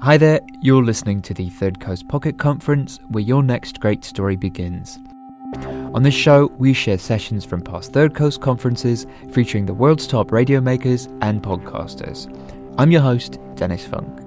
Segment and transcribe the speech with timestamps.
[0.00, 4.36] Hi there, you're listening to the Third Coast Pocket Conference, where your next great story
[4.36, 4.96] begins.
[5.92, 10.30] On this show, we share sessions from past Third Coast conferences featuring the world's top
[10.30, 12.32] radio makers and podcasters.
[12.78, 14.20] I'm your host, Dennis Funk.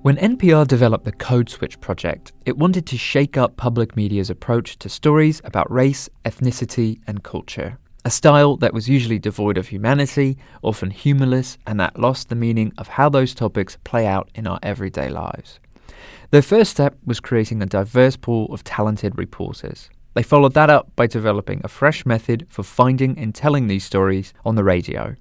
[0.00, 4.78] When NPR developed the Code Switch project, it wanted to shake up public media's approach
[4.78, 7.78] to stories about race, ethnicity, and culture.
[8.08, 12.72] A style that was usually devoid of humanity, often humorless, and that lost the meaning
[12.78, 15.60] of how those topics play out in our everyday lives.
[16.30, 19.90] Their first step was creating a diverse pool of talented reporters.
[20.14, 24.32] They followed that up by developing a fresh method for finding and telling these stories
[24.42, 25.14] on the radio.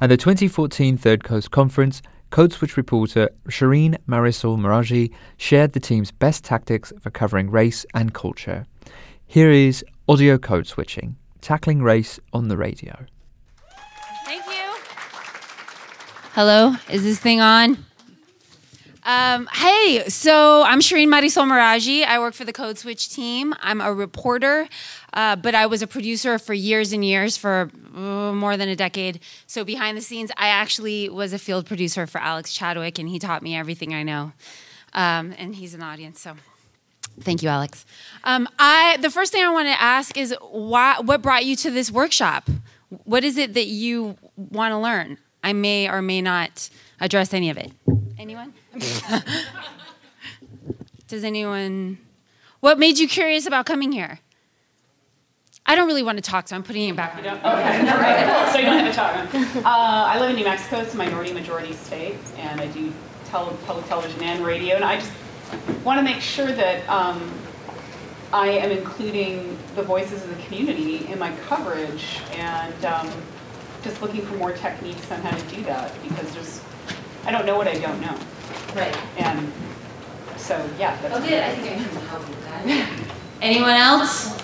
[0.00, 6.12] At the 2014 Third Coast Conference, Code Switch reporter Shireen Marisol Meraji shared the team's
[6.12, 8.64] best tactics for covering race and culture.
[9.26, 13.04] Here is audio code switching, tackling race on the radio.
[14.24, 14.74] Thank you.
[16.32, 17.84] Hello, is this thing on?
[19.04, 22.04] Um, hey, so I'm Shireen Marisol Meraji.
[22.04, 23.52] I work for the Code Switch team.
[23.60, 24.68] I'm a reporter,
[25.12, 28.76] uh, but I was a producer for years and years, for uh, more than a
[28.76, 29.18] decade.
[29.48, 33.18] So behind the scenes, I actually was a field producer for Alex Chadwick, and he
[33.18, 34.32] taught me everything I know.
[34.94, 36.36] Um, and he's the audience, so
[37.20, 37.84] thank you, Alex.
[38.24, 41.70] Um, I the first thing I want to ask is why, what brought you to
[41.70, 42.48] this workshop?
[43.04, 45.18] What is it that you want to learn?
[45.42, 46.68] I may or may not
[47.00, 47.72] address any of it.
[48.18, 48.52] Anyone?
[51.08, 51.98] Does anyone?
[52.60, 54.20] What made you curious about coming here?
[55.64, 57.24] I don't really want to talk, so I'm putting it back on.
[57.24, 59.64] Okay, so you don't have to talk.
[59.64, 60.78] Uh, I live in New Mexico.
[60.80, 62.92] It's a minority majority state, and I do
[63.26, 64.74] tele- public television and radio.
[64.76, 65.12] And I just
[65.84, 67.30] want to make sure that um,
[68.32, 73.10] I am including the voices of the community in my coverage, and um,
[73.82, 76.60] just looking for more techniques on how to do that because there's
[77.24, 78.16] I don't know what I don't know.
[78.74, 78.96] Right.
[79.18, 79.52] And
[80.36, 81.00] so yeah.
[81.02, 81.42] That's Oh, good.
[81.42, 82.90] I think I can help with that.
[83.42, 84.38] Anyone else?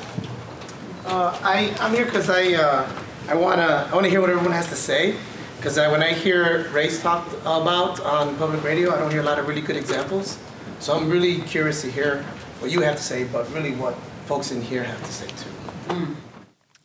[1.07, 2.89] Uh, I, I'm here because I, uh,
[3.29, 5.17] I want to I wanna hear what everyone has to say.
[5.57, 9.25] Because I, when I hear race talked about on public radio, I don't hear a
[9.25, 10.39] lot of really good examples.
[10.81, 12.23] So I'm really curious to hear
[12.61, 13.95] what you have to say, but really what
[14.27, 15.51] folks in here have to say too.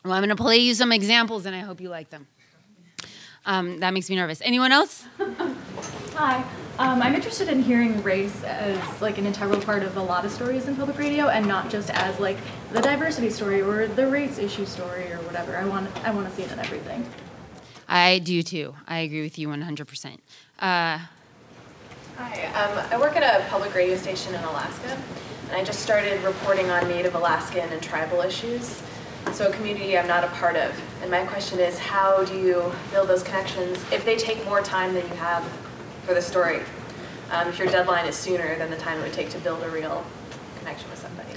[0.04, 2.28] Well, I'm going to play you some examples, and I hope you like them.
[3.46, 4.42] Um, that makes me nervous.
[4.42, 5.06] Anyone else?
[6.16, 6.44] Hi.
[6.80, 10.32] Um, I'm interested in hearing race as like an integral part of a lot of
[10.32, 12.38] stories in public radio, and not just as like
[12.72, 15.56] the diversity story or the race issue story or whatever.
[15.56, 17.06] I want I want to see it in everything.
[17.88, 18.76] I do too.
[18.88, 20.18] I agree with you 100%.
[20.58, 21.00] Uh,
[22.16, 25.02] Hi, um, I work at a public radio station in Alaska,
[25.48, 28.84] and I just started reporting on Native Alaskan and tribal issues.
[29.32, 30.80] So, a community I'm not a part of.
[31.02, 34.94] And my question is how do you build those connections if they take more time
[34.94, 35.44] than you have
[36.06, 36.60] for the story?
[37.32, 39.70] Um, if your deadline is sooner than the time it would take to build a
[39.72, 40.06] real
[40.60, 41.30] connection with somebody.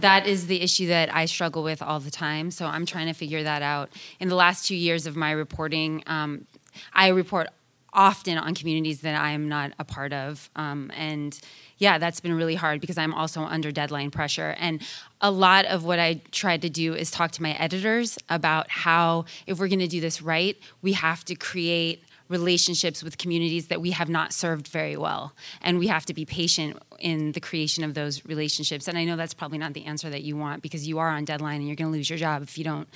[0.00, 2.52] that is the issue that I struggle with all the time.
[2.52, 3.90] So I'm trying to figure that out.
[4.20, 6.46] In the last two years of my reporting, um,
[6.92, 7.48] I report
[7.92, 10.50] often on communities that I am not a part of.
[10.56, 11.38] Um, and
[11.78, 14.54] yeah, that's been really hard because I'm also under deadline pressure.
[14.58, 14.82] And
[15.20, 19.24] a lot of what I tried to do is talk to my editors about how,
[19.46, 23.80] if we're going to do this right, we have to create relationships with communities that
[23.80, 25.32] we have not served very well.
[25.62, 28.86] And we have to be patient in the creation of those relationships.
[28.86, 31.24] And I know that's probably not the answer that you want because you are on
[31.24, 32.88] deadline and you're going to lose your job if you don't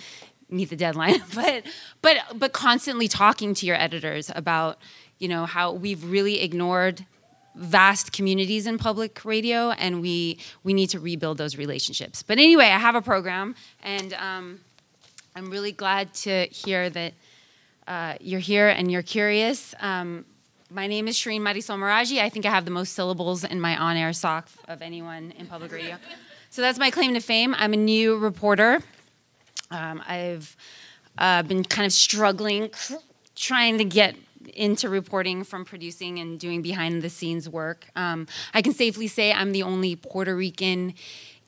[0.53, 1.23] meet the deadline.
[1.35, 1.65] but
[2.01, 4.79] but but constantly talking to your editors about,
[5.19, 7.07] you know, how we've really ignored
[7.55, 12.23] vast communities in public radio and we we need to rebuild those relationships.
[12.23, 14.61] But anyway, I have a program and um,
[15.35, 17.15] I'm really glad to hear that
[17.87, 19.75] uh, you're here and you're curious.
[19.81, 20.25] Um,
[20.71, 22.19] my name is Shireen Marisol Meraji.
[22.19, 25.47] I think I have the most syllables in my on air sock of anyone in
[25.47, 25.97] public radio.
[26.53, 27.55] So that's my claim to fame.
[27.57, 28.83] I'm a new reporter.
[29.73, 30.57] Um, I've
[31.19, 32.71] uh, been kind of struggling,
[33.35, 34.15] trying to get
[34.55, 37.87] into reporting from producing and doing behind the scenes work.
[37.97, 40.95] Um, I can safely say I'm the only Puerto Rican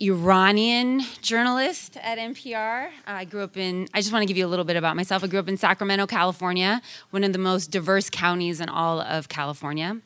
[0.00, 2.90] Iranian journalist at NPR.
[3.06, 5.22] I grew up in, I just want to give you a little bit about myself.
[5.22, 9.28] I grew up in Sacramento, California, one of the most diverse counties in all of
[9.28, 10.00] California.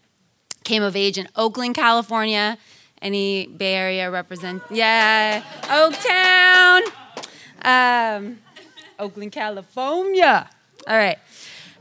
[0.64, 2.58] Came of age in Oakland, California.
[3.00, 4.62] Any Bay Area represent?
[4.70, 6.82] Yeah, Oaktown.
[7.62, 8.38] Um,
[8.98, 10.48] Oakland, California.
[10.86, 11.18] All right.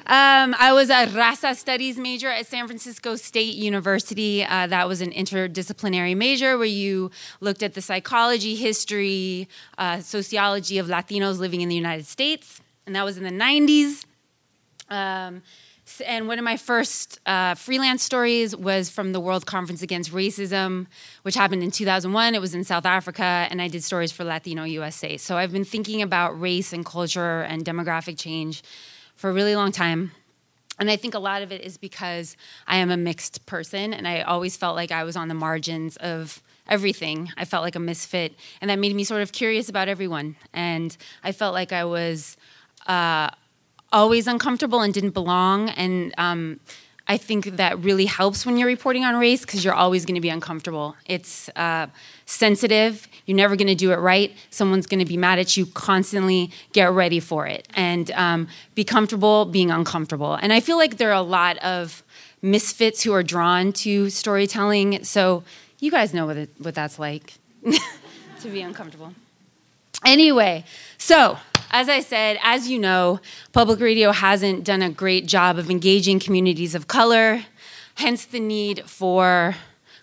[0.09, 4.41] Um, I was a Raza Studies major at San Francisco State University.
[4.41, 10.77] Uh, that was an interdisciplinary major where you looked at the psychology, history, uh, sociology
[10.77, 12.62] of Latinos living in the United States.
[12.85, 14.06] And that was in the 90s.
[14.89, 15.41] Um,
[16.01, 20.88] and one of my first uh, freelance stories was from the World Conference Against Racism,
[21.23, 22.35] which happened in 2001.
[22.35, 25.17] It was in South Africa, and I did stories for Latino USA.
[25.17, 28.63] So I've been thinking about race and culture and demographic change
[29.15, 30.11] for a really long time.
[30.79, 34.07] And I think a lot of it is because I am a mixed person and
[34.07, 37.31] I always felt like I was on the margins of everything.
[37.35, 38.35] I felt like a misfit.
[38.61, 40.35] And that made me sort of curious about everyone.
[40.53, 42.38] And I felt like I was
[42.85, 43.29] uh,
[43.91, 45.69] always uncomfortable and didn't belong.
[45.69, 46.59] And um,
[47.07, 50.21] I think that really helps when you're reporting on race because you're always going to
[50.21, 50.95] be uncomfortable.
[51.05, 51.87] It's uh,
[52.25, 53.07] sensitive.
[53.25, 54.35] You're never going to do it right.
[54.49, 56.51] Someone's going to be mad at you constantly.
[56.73, 60.35] Get ready for it and um, be comfortable being uncomfortable.
[60.35, 62.03] And I feel like there are a lot of
[62.41, 65.03] misfits who are drawn to storytelling.
[65.05, 65.43] So
[65.79, 67.33] you guys know what, it, what that's like
[68.41, 69.13] to be uncomfortable.
[70.05, 70.63] Anyway,
[70.97, 71.37] so
[71.71, 73.19] as I said, as you know,
[73.51, 77.45] public radio hasn't done a great job of engaging communities of color,
[77.95, 79.55] hence the need for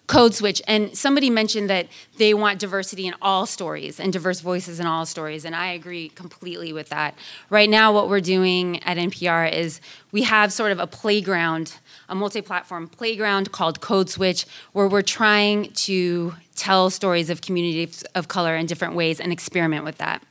[0.07, 0.61] code switch.
[0.67, 1.89] And somebody mentioned that
[2.19, 6.11] they want diversity in all stories and diverse voices in all stories and i agree
[6.11, 7.15] completely with that.
[7.49, 9.81] Right now what we're doing at npr is
[10.13, 11.77] we have sort of a playground
[12.09, 18.29] a multi-platform playground called code switch where we're trying to tell stories of communities of
[18.29, 20.23] color in different ways and experiment with that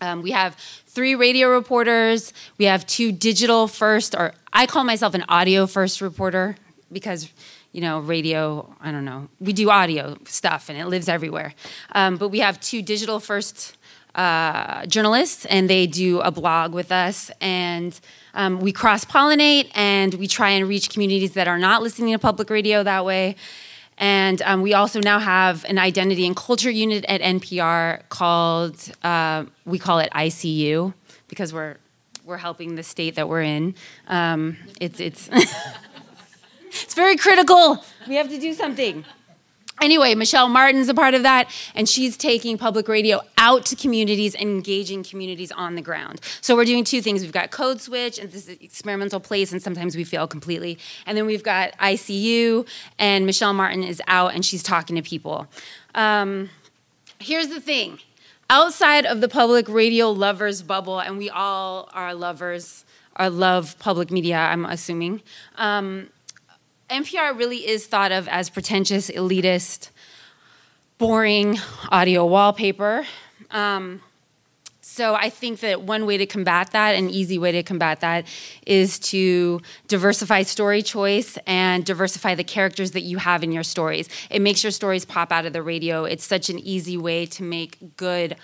[0.00, 0.54] um, we have
[0.86, 2.32] three radio reporters.
[2.58, 6.56] We have two digital first, or I call myself an audio first reporter
[6.92, 7.28] because,
[7.72, 11.54] you know, radio, I don't know, we do audio stuff and it lives everywhere.
[11.92, 13.76] Um, but we have two digital first
[14.14, 17.30] uh, journalists and they do a blog with us.
[17.40, 17.98] And
[18.34, 22.18] um, we cross pollinate and we try and reach communities that are not listening to
[22.18, 23.36] public radio that way.
[23.98, 29.44] And um, we also now have an identity and culture unit at NPR called, uh,
[29.64, 30.92] we call it ICU
[31.28, 31.76] because we're,
[32.24, 33.74] we're helping the state that we're in.
[34.08, 35.28] Um, it's, it's,
[36.70, 37.84] it's very critical.
[38.08, 39.04] We have to do something.
[39.82, 44.34] Anyway, Michelle Martin's a part of that, and she's taking public radio out to communities
[44.34, 46.20] and engaging communities on the ground.
[46.40, 47.22] So we're doing two things.
[47.22, 50.78] We've got Code Switch and this experimental place, and sometimes we fail completely.
[51.06, 52.66] And then we've got ICU,
[52.98, 55.48] and Michelle Martin is out and she's talking to people.
[55.94, 56.50] Um,
[57.18, 57.98] here's the thing
[58.50, 62.84] outside of the public radio lovers bubble, and we all are lovers,
[63.18, 65.22] or love public media, I'm assuming.
[65.56, 66.08] Um,
[66.94, 69.90] NPR really is thought of as pretentious, elitist,
[70.96, 71.58] boring
[71.90, 73.04] audio wallpaper.
[73.50, 74.00] Um,
[74.80, 78.26] so I think that one way to combat that, an easy way to combat that,
[78.64, 84.08] is to diversify story choice and diversify the characters that you have in your stories.
[84.30, 86.04] It makes your stories pop out of the radio.
[86.04, 88.36] It's such an easy way to make good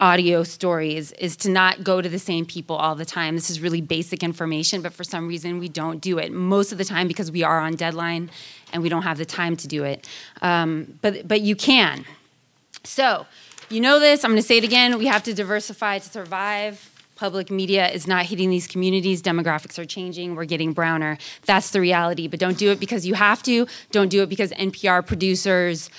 [0.00, 3.34] audio stories is to not go to the same people all the time.
[3.34, 6.78] This is really basic information, but for some reason we don't do it most of
[6.78, 8.30] the time because we are on deadline
[8.72, 10.08] and we don't have the time to do it.
[10.40, 12.04] Um, but but you can.
[12.82, 13.26] So
[13.68, 14.24] you know this.
[14.24, 14.98] I'm going to say it again.
[14.98, 16.90] We have to diversify to survive.
[17.14, 19.20] Public media is not hitting these communities.
[19.22, 20.34] Demographics are changing.
[20.34, 21.18] We're getting browner.
[21.44, 22.26] That's the reality.
[22.28, 23.66] But don't do it because you have to.
[23.92, 25.90] Don't do it because NPR producers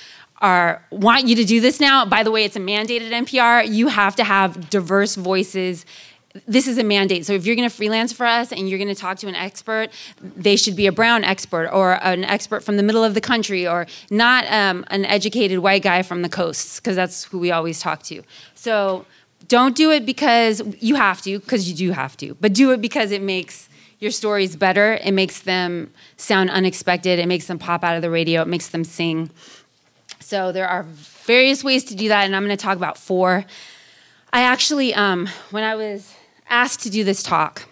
[0.41, 2.05] are want you to do this now.
[2.05, 3.67] By the way, it's a mandate at NPR.
[3.71, 5.85] You have to have diverse voices.
[6.47, 7.25] This is a mandate.
[7.25, 9.35] So if you're going to freelance for us and you're going to talk to an
[9.35, 9.89] expert,
[10.21, 13.67] they should be a brown expert or an expert from the middle of the country
[13.67, 17.81] or not um, an educated white guy from the coasts because that's who we always
[17.81, 18.23] talk to.
[18.55, 19.05] So
[19.47, 22.81] don't do it because you have to, because you do have to, but do it
[22.81, 23.67] because it makes
[23.99, 24.93] your stories better.
[25.03, 27.19] It makes them sound unexpected.
[27.19, 28.41] It makes them pop out of the radio.
[28.41, 29.29] It makes them sing.
[30.31, 33.43] So there are various ways to do that, and I'm going to talk about four.
[34.31, 36.15] I actually, um, when I was
[36.49, 37.63] asked to do this talk,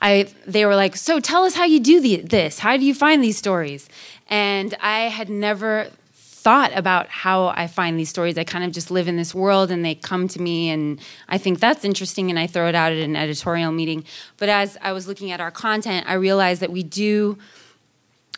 [0.00, 2.60] I, they were like, So tell us how you do the, this.
[2.60, 3.86] How do you find these stories?
[4.28, 8.38] And I had never thought about how I find these stories.
[8.38, 11.36] I kind of just live in this world and they come to me, and I
[11.36, 14.04] think that's interesting, and I throw it out at an editorial meeting.
[14.38, 17.36] But as I was looking at our content, I realized that we do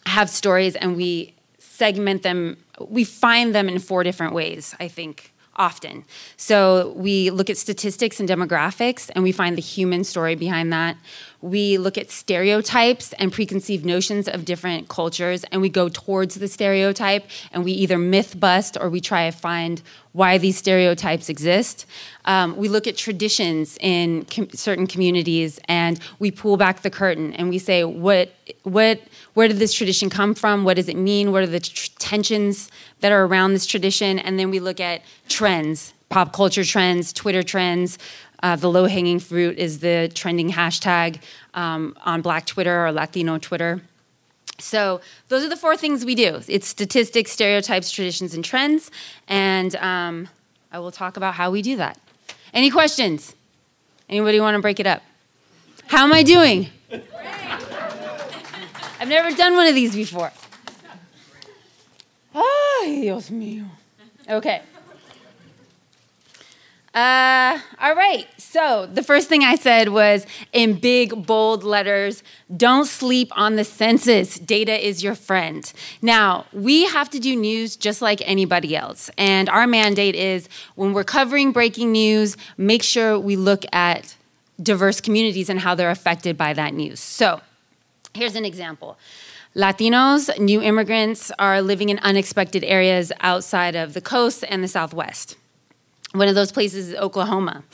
[0.04, 1.36] have stories and we
[1.78, 2.56] segment them,
[2.88, 6.04] we find them in four different ways, I think often.
[6.36, 10.96] So we look at statistics and demographics and we find the human story behind that.
[11.40, 16.48] We look at stereotypes and preconceived notions of different cultures and we go towards the
[16.48, 19.82] stereotype and we either myth bust or we try to find
[20.12, 21.86] why these stereotypes exist.
[22.24, 27.34] Um, we look at traditions in com- certain communities and we pull back the curtain
[27.34, 28.32] and we say what
[28.62, 29.00] what
[29.38, 30.64] where did this tradition come from?
[30.64, 31.30] What does it mean?
[31.30, 34.18] What are the tr- tensions that are around this tradition?
[34.18, 38.00] And then we look at trends, pop culture trends, Twitter trends.
[38.42, 41.20] Uh, the low hanging fruit is the trending hashtag
[41.54, 43.80] um, on Black Twitter or Latino Twitter.
[44.58, 46.40] So those are the four things we do.
[46.48, 48.90] It's statistics, stereotypes, traditions, and trends.
[49.28, 50.28] And um,
[50.72, 51.96] I will talk about how we do that.
[52.52, 53.36] Any questions?
[54.08, 55.02] Anybody want to break it up?
[55.86, 56.70] How am I doing?
[59.08, 60.30] I've never done one of these before.
[62.34, 63.64] Ay, Dios mío.
[64.28, 64.60] Okay.
[66.92, 68.26] Uh, all right.
[68.36, 72.22] So the first thing I said was in big, bold letters
[72.54, 74.38] don't sleep on the census.
[74.38, 75.72] Data is your friend.
[76.02, 79.10] Now, we have to do news just like anybody else.
[79.16, 84.14] And our mandate is when we're covering breaking news, make sure we look at
[84.62, 87.00] diverse communities and how they're affected by that news.
[87.00, 87.40] So
[88.18, 88.98] here's an example.
[89.56, 95.36] Latinos, new immigrants, are living in unexpected areas outside of the coast and the Southwest.
[96.12, 97.64] One of those places is Oklahoma.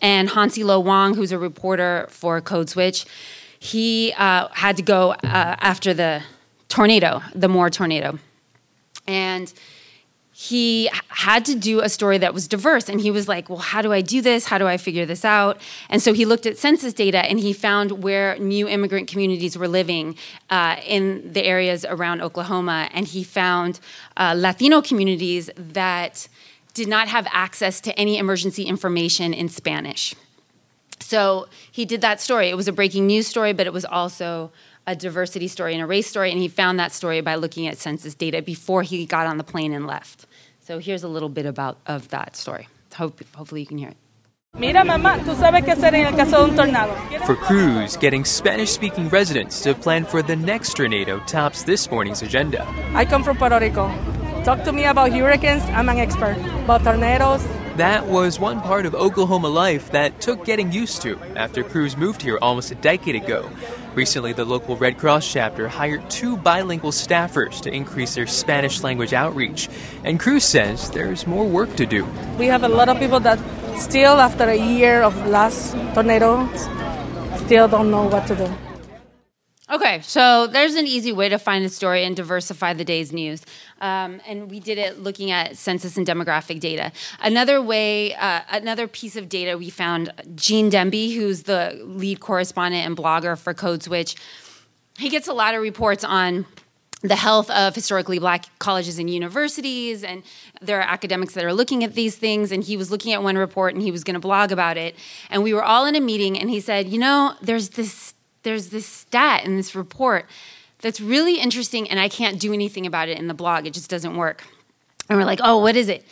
[0.00, 3.04] And Hansi Lo Wang, who's a reporter for Code Switch,
[3.58, 6.22] he uh, had to go uh, after the
[6.68, 8.18] tornado, the Moore tornado.
[9.06, 9.52] And
[10.36, 12.88] he had to do a story that was diverse.
[12.88, 14.46] And he was like, well, how do I do this?
[14.46, 15.60] How do I figure this out?
[15.88, 19.68] And so he looked at census data and he found where new immigrant communities were
[19.68, 20.16] living
[20.50, 22.88] uh, in the areas around Oklahoma.
[22.92, 23.78] And he found
[24.16, 26.26] uh, Latino communities that
[26.74, 30.16] did not have access to any emergency information in Spanish.
[30.98, 32.48] So he did that story.
[32.48, 34.50] It was a breaking news story, but it was also
[34.86, 37.78] a diversity story and a race story, and he found that story by looking at
[37.78, 40.26] census data before he got on the plane and left.
[40.60, 42.68] So here's a little bit about of that story.
[42.94, 43.96] Hope, hopefully you can hear it.
[44.56, 46.94] Mira, mamá, tú sabes qué hacer en el caso de un tornado.
[47.26, 52.22] For Cruz, getting Spanish speaking residents to plan for the next tornado tops this morning's
[52.22, 52.64] agenda.
[52.94, 53.88] I come from Puerto Rico.
[54.44, 56.36] Talk to me about hurricanes, I'm an expert.
[56.64, 57.44] About tornadoes,
[57.76, 62.22] That was one part of Oklahoma life that took getting used to after Cruz moved
[62.22, 63.50] here almost a decade ago.
[63.96, 69.12] Recently, the local Red Cross chapter hired two bilingual staffers to increase their Spanish language
[69.12, 69.68] outreach.
[70.04, 72.06] And Cruz says there's more work to do.
[72.38, 73.40] we have a lot of people that
[73.76, 76.48] still, after a year of last tornado,
[77.44, 78.48] still don't know what to do.
[79.70, 83.44] Okay, so there's an easy way to find a story and diversify the day's news.
[83.84, 86.90] Um, and we did it looking at census and demographic data.
[87.20, 92.86] Another way, uh, another piece of data we found, Gene Demby, who's the lead correspondent
[92.86, 94.16] and blogger for Code Switch,
[94.96, 96.46] he gets a lot of reports on
[97.02, 100.22] the health of historically black colleges and universities and
[100.62, 103.36] there are academics that are looking at these things and he was looking at one
[103.36, 104.96] report and he was going to blog about it
[105.28, 108.70] and we were all in a meeting and he said you know there's this there's
[108.70, 110.24] this stat in this report
[110.84, 113.88] that's really interesting and i can't do anything about it in the blog it just
[113.88, 114.44] doesn't work
[115.08, 116.04] and we're like oh what is it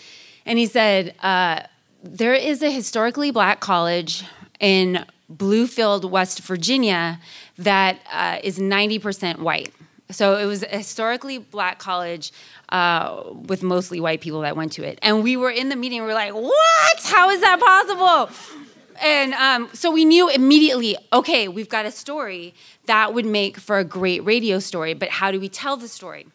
[0.47, 1.61] and he said uh,
[2.03, 4.25] there is a historically black college
[4.59, 7.21] in bluefield west virginia
[7.59, 9.73] that uh, is 90% white
[10.11, 12.33] so it was a historically black college
[12.71, 14.99] uh, with mostly white people that went to it.
[15.03, 17.03] And we were in the meeting, we were like, what?
[17.05, 18.62] How is that possible?
[19.01, 22.55] And um, so we knew immediately, okay, we've got a story
[22.87, 26.27] that would make for a great radio story, but how do we tell the story?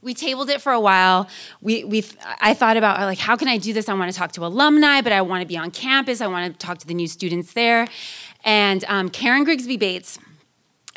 [0.00, 1.28] We tabled it for a while.
[1.60, 2.04] We, we,
[2.40, 3.88] I thought about like, how can I do this?
[3.88, 6.20] I want to talk to alumni, but I want to be on campus.
[6.20, 7.86] I want to talk to the new students there.
[8.44, 10.18] And um, Karen Grigsby Bates,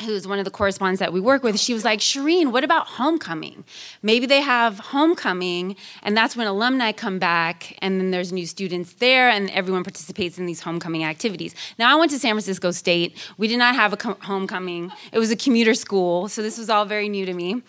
[0.02, 2.86] who's one of the correspondents that we work with, she was like, Shireen, what about
[2.86, 3.64] homecoming?
[4.02, 8.92] Maybe they have homecoming, and that's when alumni come back, and then there's new students
[8.94, 11.54] there, and everyone participates in these homecoming activities.
[11.78, 13.16] Now, I went to San Francisco State.
[13.38, 16.68] We did not have a co- homecoming, it was a commuter school, so this was
[16.68, 17.62] all very new to me.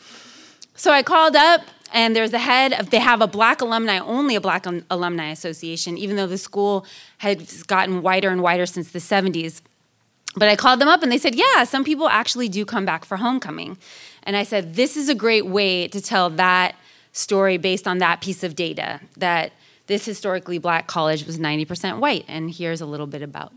[0.76, 1.62] So I called up
[1.94, 5.30] and there's the head of they have a black alumni only a black um, alumni
[5.32, 6.86] association even though the school
[7.20, 9.62] has gotten whiter and whiter since the 70s
[10.38, 13.04] but i called them up and they said yeah some people actually do come back
[13.06, 13.78] for homecoming.
[14.24, 16.76] And i said this is a great way to tell that
[17.12, 19.52] story based on that piece of data that
[19.88, 23.54] this historically black college was 90% white and here's a little bit about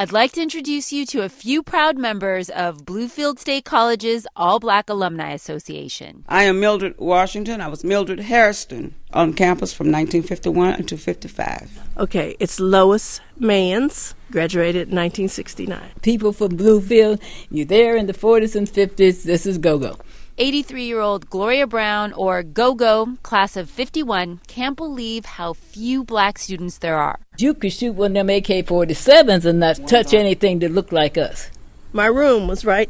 [0.00, 4.60] I'd like to introduce you to a few proud members of Bluefield State College's All
[4.60, 6.24] Black Alumni Association.
[6.28, 7.60] I am Mildred Washington.
[7.60, 11.80] I was Mildred Harrison on campus from 1951 until 55.
[11.96, 15.80] Okay, it's Lois Mans, graduated in 1969.
[16.02, 19.24] People from Bluefield, you're there in the 40s and 50s.
[19.24, 19.96] This is Go Go.
[20.40, 26.04] 83 year old Gloria Brown, or Go Go, class of 51, can't believe how few
[26.04, 27.18] black students there are.
[27.38, 31.18] You could shoot one of them AK 47s and not touch anything that looked like
[31.18, 31.50] us.
[31.92, 32.88] My room was right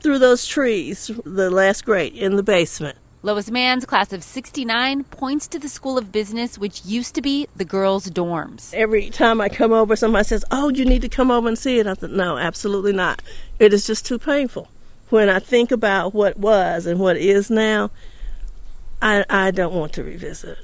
[0.00, 2.96] through those trees, the last grade, in the basement.
[3.22, 7.48] Lois Mann's class of 69 points to the School of Business, which used to be
[7.56, 8.72] the girls' dorms.
[8.72, 11.80] Every time I come over, somebody says, Oh, you need to come over and see
[11.80, 11.88] it.
[11.88, 13.20] I said, No, absolutely not.
[13.58, 14.68] It is just too painful
[15.10, 17.90] when I think about what was and what is now,
[19.00, 20.58] I, I don't want to revisit.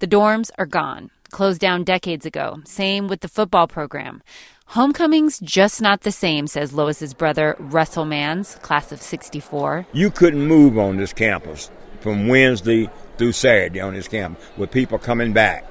[0.00, 2.60] The dorms are gone, closed down decades ago.
[2.64, 4.22] Same with the football program.
[4.66, 9.86] Homecoming's just not the same, says Lois's brother Russell Mans, class of 64.
[9.92, 11.70] You couldn't move on this campus
[12.00, 15.66] from Wednesday through Saturday on this campus with people coming back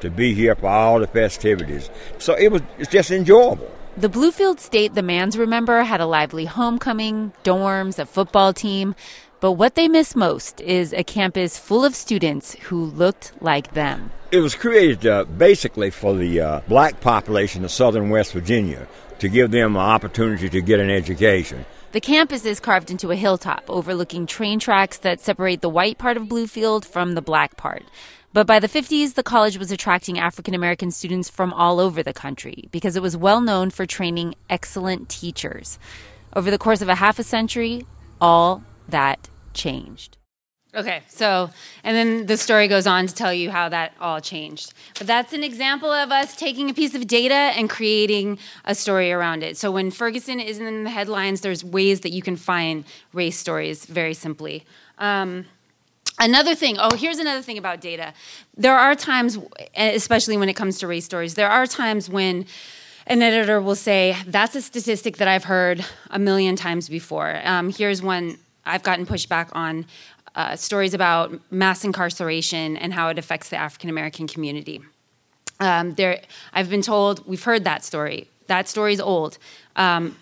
[0.00, 1.88] to be here for all the festivities.
[2.18, 3.70] So it was it's just enjoyable.
[3.94, 8.94] The Bluefield State the Mans remember had a lively homecoming, dorms, a football team.
[9.40, 14.10] But what they miss most is a campus full of students who looked like them.
[14.30, 19.28] It was created uh, basically for the uh, black population of southern West Virginia to
[19.28, 21.66] give them an opportunity to get an education.
[21.92, 26.16] The campus is carved into a hilltop overlooking train tracks that separate the white part
[26.16, 27.82] of Bluefield from the black part.
[28.32, 32.14] But by the 50s, the college was attracting African American students from all over the
[32.14, 35.78] country because it was well known for training excellent teachers.
[36.34, 37.86] Over the course of a half a century,
[38.20, 40.16] all that changed.
[40.74, 41.50] Okay, so,
[41.84, 44.72] and then the story goes on to tell you how that all changed.
[44.96, 49.12] But that's an example of us taking a piece of data and creating a story
[49.12, 49.58] around it.
[49.58, 53.84] So when Ferguson isn't in the headlines, there's ways that you can find race stories
[53.84, 54.64] very simply.
[54.96, 55.44] Um,
[56.18, 58.12] Another thing, oh, here's another thing about data.
[58.56, 59.38] There are times,
[59.76, 62.46] especially when it comes to race stories, there are times when
[63.06, 67.40] an editor will say, That's a statistic that I've heard a million times before.
[67.44, 69.86] Um, here's one I've gotten pushback on
[70.34, 74.80] uh, stories about mass incarceration and how it affects the African American community.
[75.60, 76.20] Um, there,
[76.52, 78.28] I've been told, we've heard that story.
[78.46, 79.38] That story's old.
[79.76, 80.16] Um,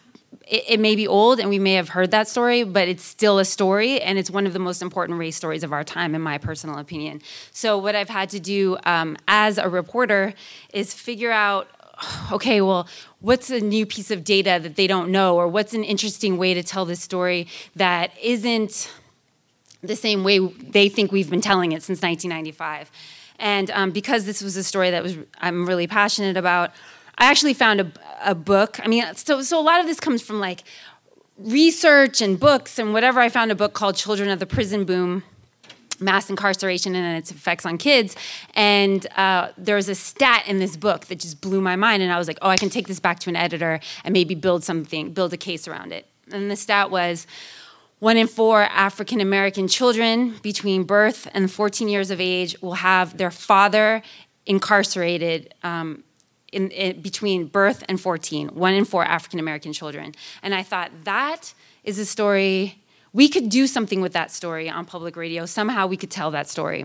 [0.50, 3.38] it, it, may be old and we may have heard that story, but it's still
[3.38, 6.20] a story and it's one of the most important race stories of our time, in
[6.20, 7.22] my personal opinion.
[7.52, 10.34] So, what I've had to do um, as a reporter
[10.72, 11.68] is figure out
[12.32, 12.88] okay, well,
[13.20, 16.54] what's a new piece of data that they don't know, or what's an interesting way
[16.54, 18.92] to tell this story that isn't
[19.82, 22.90] the same way they think we've been telling it since 1995.
[23.38, 26.72] And um, because this was a story that was I'm really passionate about,
[27.20, 27.92] I actually found a,
[28.24, 28.80] a book.
[28.82, 30.64] I mean, so so a lot of this comes from like
[31.38, 33.20] research and books and whatever.
[33.20, 35.22] I found a book called Children of the Prison Boom
[36.00, 38.16] mass incarceration and its effects on kids.
[38.54, 42.02] And uh, there was a stat in this book that just blew my mind.
[42.02, 44.34] And I was like, oh, I can take this back to an editor and maybe
[44.34, 46.06] build something, build a case around it.
[46.32, 47.26] And the stat was
[47.98, 53.18] one in four African American children between birth and 14 years of age will have
[53.18, 54.02] their father
[54.46, 56.02] incarcerated um,
[56.52, 60.14] in, in, between birth and 14, one in four African American children.
[60.42, 62.82] And I thought that is a story,
[63.12, 65.46] we could do something with that story on public radio.
[65.46, 66.84] Somehow we could tell that story.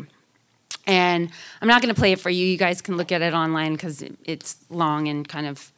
[0.87, 1.29] And
[1.61, 2.45] I'm not going to play it for you.
[2.45, 5.71] You guys can look at it online because it, it's long and kind of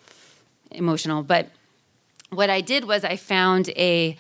[0.72, 1.24] emotional.
[1.24, 1.50] But
[2.30, 4.18] what I did was I found a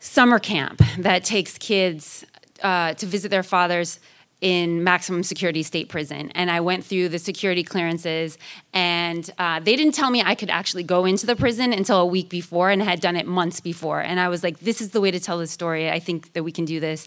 [0.00, 2.26] summer camp that takes kids
[2.62, 4.00] uh, to visit their fathers
[4.42, 6.32] in maximum security state prison.
[6.34, 8.36] And I went through the security clearances,
[8.74, 12.06] and uh, they didn't tell me I could actually go into the prison until a
[12.06, 14.00] week before and had done it months before.
[14.00, 15.88] And I was like, this is the way to tell the story.
[15.88, 17.06] I think that we can do this.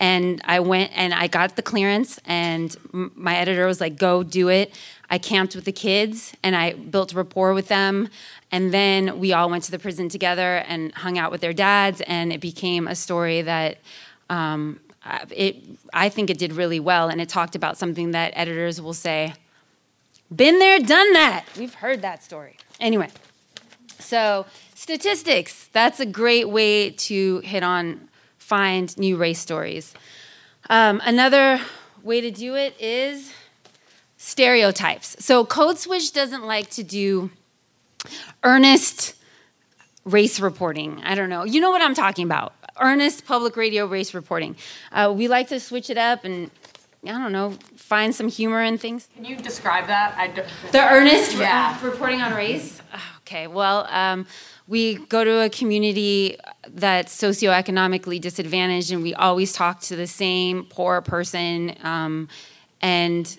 [0.00, 4.24] And I went and I got the clearance, and m- my editor was like, go
[4.24, 4.74] do it.
[5.08, 8.08] I camped with the kids and I built rapport with them.
[8.50, 12.00] And then we all went to the prison together and hung out with their dads,
[12.02, 13.78] and it became a story that
[14.30, 14.80] um,
[15.30, 15.56] it,
[15.92, 19.34] I think it did really well, and it talked about something that editors will say,
[20.34, 21.44] been there, done that.
[21.58, 22.56] We've heard that story.
[22.80, 23.08] Anyway,
[23.98, 29.94] so statistics, that's a great way to hit on find new race stories.
[30.68, 31.60] Um, another
[32.02, 33.32] way to do it is
[34.16, 35.16] stereotypes.
[35.24, 37.30] So Code Switch doesn't like to do
[38.42, 39.14] earnest
[40.04, 41.00] race reporting.
[41.04, 41.44] I don't know.
[41.44, 42.54] You know what I'm talking about.
[42.80, 44.56] Earnest public radio race reporting.
[44.90, 46.50] Uh, we like to switch it up and
[47.04, 49.08] I don't know, find some humor in things.
[49.16, 50.14] Can you describe that?
[50.16, 51.76] I d- The earnest Yeah.
[51.82, 52.80] uh, reporting on race?
[52.92, 54.26] Ah, Okay, well, um,
[54.68, 56.36] we go to a community
[56.68, 62.28] that's socioeconomically disadvantaged, and we always talk to the same poor person um,
[62.82, 63.38] and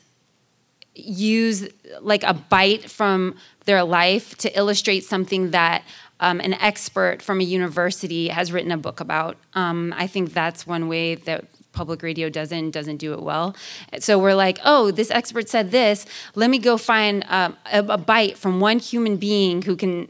[0.95, 1.67] use
[2.01, 5.83] like a bite from their life to illustrate something that
[6.23, 9.35] um, an expert from a university has written a book about.
[9.55, 13.55] Um, I think that's one way that public radio doesn't doesn't do it well.
[13.99, 16.05] So we're like, oh, this expert said this.
[16.33, 20.07] Let me go find um, a, a bite from one human being who can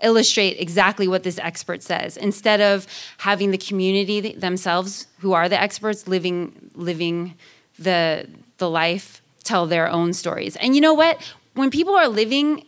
[0.00, 2.86] illustrate exactly what this expert says instead of
[3.18, 7.34] having the community themselves who are the experts living living
[7.80, 8.24] the
[8.58, 11.20] the life tell their own stories and you know what
[11.54, 12.64] when people are living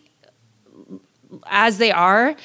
[1.46, 2.36] as they are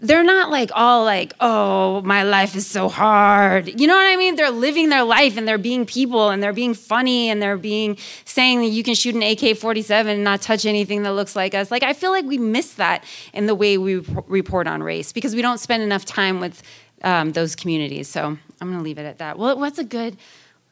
[0.00, 3.80] they're not like all like oh my life is so hard.
[3.80, 4.36] You know what i mean?
[4.36, 7.98] They're living their life and they're being people and they're being funny and they're being
[8.24, 11.70] saying that you can shoot an ak-47 and not touch anything that looks like us.
[11.70, 13.96] Like i feel like we miss that in the way we
[14.28, 16.62] report on race because we don't spend enough time with
[17.02, 18.08] um, those communities.
[18.08, 18.24] So
[18.60, 19.38] i'm going to leave it at that.
[19.38, 20.16] Well what's a good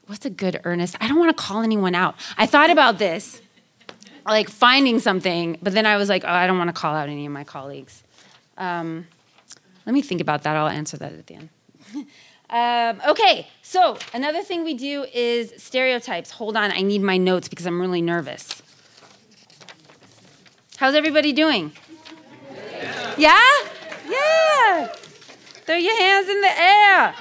[0.06, 2.14] what's a good earnest i don't want to call anyone out.
[2.38, 3.40] I thought about this
[4.26, 7.08] like finding something but then i was like oh i don't want to call out
[7.08, 8.02] any of my colleagues
[8.58, 9.06] um,
[9.86, 10.56] let me think about that.
[10.56, 11.48] I'll answer that at the end.
[12.50, 16.32] um, okay, so another thing we do is stereotypes.
[16.32, 18.62] Hold on, I need my notes because I'm really nervous.
[20.76, 21.72] How's everybody doing?
[23.16, 23.40] Yeah?
[24.08, 24.88] Yeah.
[25.64, 27.14] Throw your hands in the air.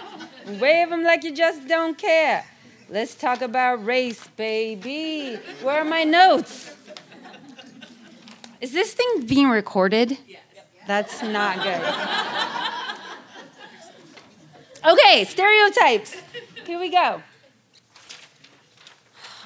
[0.60, 2.46] Wave them like you just don't care.
[2.90, 5.40] Let's talk about race, baby.
[5.64, 6.76] Where are my notes?
[8.62, 10.18] Is this thing being recorded?
[10.28, 10.42] Yes.
[10.88, 11.82] That's not good.
[14.86, 16.16] Okay, stereotypes.
[16.68, 17.24] Here we go.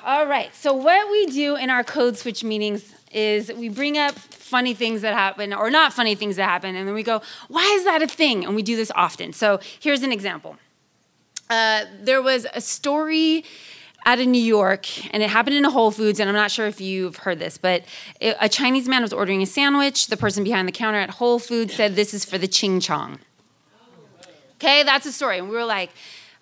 [0.03, 4.15] All right, so what we do in our code switch meetings is we bring up
[4.15, 7.63] funny things that happen or not funny things that happen, and then we go, why
[7.77, 8.43] is that a thing?
[8.43, 9.31] And we do this often.
[9.31, 10.57] So here's an example.
[11.49, 13.45] Uh, there was a story
[14.09, 16.65] out of New York, and it happened in a Whole Foods, and I'm not sure
[16.65, 17.83] if you've heard this, but
[18.19, 20.07] it, a Chinese man was ordering a sandwich.
[20.07, 23.19] The person behind the counter at Whole Foods said, This is for the ching chong.
[24.55, 25.37] Okay, that's the story.
[25.37, 25.91] And we were like,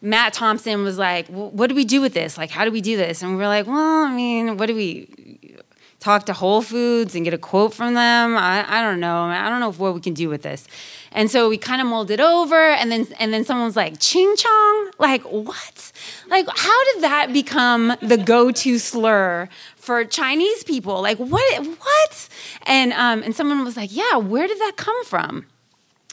[0.02, 2.38] Matt Thompson was like, What do we do with this?
[2.38, 3.22] Like, how do we do this?
[3.22, 5.58] And we were like, Well, I mean, what do we
[6.00, 8.38] talk to Whole Foods and get a quote from them?
[8.38, 9.24] I, I don't know.
[9.24, 10.68] I don't know what we can do with this.
[11.12, 14.36] And so we kind of molded over, and then and then someone was like, "Ching
[14.36, 15.92] chong," like what?
[16.30, 21.02] Like how did that become the go-to slur for Chinese people?
[21.02, 21.66] Like what?
[21.66, 22.30] What?
[22.66, 25.46] And um, and someone was like, "Yeah, where did that come from?"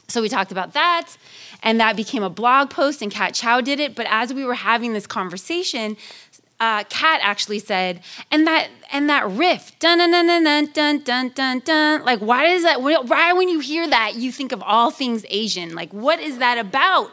[0.07, 1.17] So we talked about that,
[1.63, 3.95] and that became a blog post, and Kat Chow did it.
[3.95, 5.97] But as we were having this conversation,
[6.59, 11.29] uh, Kat actually said, and that and that riff, dun dun dun dun dun dun
[11.29, 12.05] dun dun.
[12.05, 12.81] Like, why does that?
[12.81, 15.75] Why when you hear that, you think of all things Asian?
[15.75, 17.11] Like, what is that about?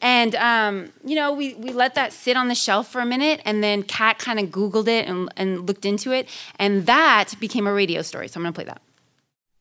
[0.00, 3.40] And um, you know, we we let that sit on the shelf for a minute,
[3.44, 7.66] and then Kat kind of Googled it and, and looked into it, and that became
[7.66, 8.28] a radio story.
[8.28, 8.82] So I'm gonna play that.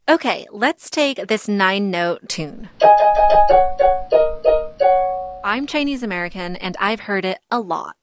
[0.08, 2.70] Okay, let's take this nine note tune.
[5.44, 7.96] I'm Chinese American, and I've heard it a lot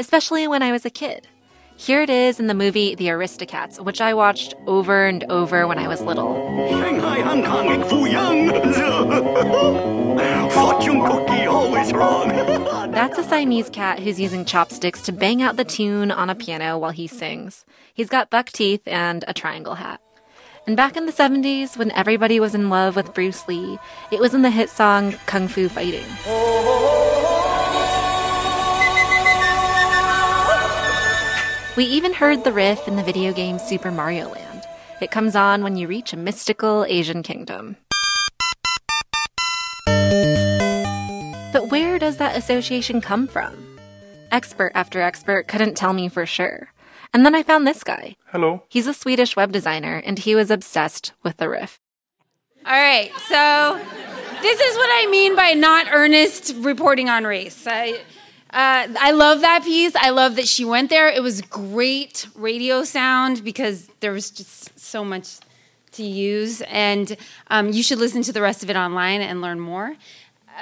[0.00, 1.28] especially when I was a kid.
[1.76, 5.78] Here it is in the movie The Aristocats, which I watched over and over when
[5.78, 6.34] I was little.
[6.68, 8.48] Shanghai, Hong Kong, and Foo Young.
[10.50, 12.28] Fortune cookie always wrong.
[12.90, 16.78] That's a Siamese cat who's using chopsticks to bang out the tune on a piano
[16.78, 17.64] while he sings.
[17.94, 20.00] He's got buck teeth and a triangle hat.
[20.66, 23.78] And back in the 70s, when everybody was in love with Bruce Lee,
[24.10, 26.04] it was in the hit song Kung Fu Fighting.
[26.26, 27.19] Oh, oh, oh.
[31.76, 34.64] We even heard the riff in the video game Super Mario Land.
[35.00, 37.76] It comes on when you reach a mystical Asian kingdom.
[41.52, 43.78] But where does that association come from?
[44.32, 46.72] Expert after expert couldn't tell me for sure.
[47.14, 48.16] And then I found this guy.
[48.26, 48.64] Hello.
[48.68, 51.78] He's a Swedish web designer, and he was obsessed with the riff.
[52.66, 53.80] All right, so
[54.42, 57.64] this is what I mean by not earnest reporting on race.
[57.66, 58.00] I,
[58.52, 59.94] uh, I love that piece.
[59.94, 61.08] I love that she went there.
[61.08, 65.38] It was great radio sound because there was just so much
[65.92, 67.16] to use, and
[67.48, 69.96] um, you should listen to the rest of it online and learn more.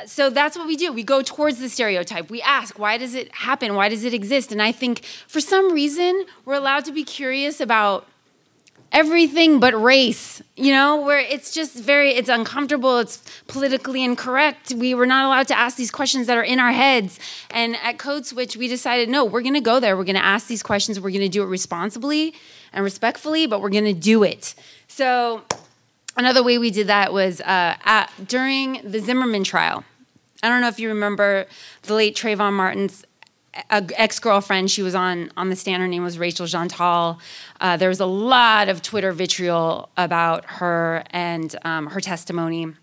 [0.07, 0.93] so that's what we do.
[0.93, 2.31] We go towards the stereotype.
[2.31, 3.75] We ask, why does it happen?
[3.75, 4.53] Why does it exist?
[4.53, 8.07] And I think for some reason, we're allowed to be curious about
[8.91, 14.73] everything but race you know where it's just very it's uncomfortable it's politically incorrect.
[14.73, 17.19] We were not allowed to ask these questions that are in our heads.
[17.51, 19.97] And at code switch we decided no we're going to go there.
[19.97, 21.01] We're going to ask these questions.
[21.01, 22.35] We're going to do it responsibly
[22.73, 24.55] and respectfully but we're going to do it.
[24.87, 25.43] So
[26.17, 29.85] another way we did that was uh, at, during the zimmerman trial.
[30.43, 31.47] I don't know if you remember
[31.83, 33.05] the late trayvon martin's
[33.71, 34.71] ex girlfriend.
[34.71, 35.83] She was on on the stand.
[35.83, 37.19] Her name was Rachel Jeantel.
[37.61, 42.75] Uh, there was a lot of Twitter vitriol about her and um, her testimony.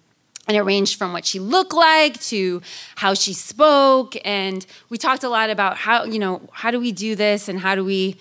[0.48, 2.62] And it ranged from what she looked like to
[2.96, 4.16] how she spoke.
[4.24, 7.60] And we talked a lot about how, you know, how do we do this and
[7.60, 8.18] how do we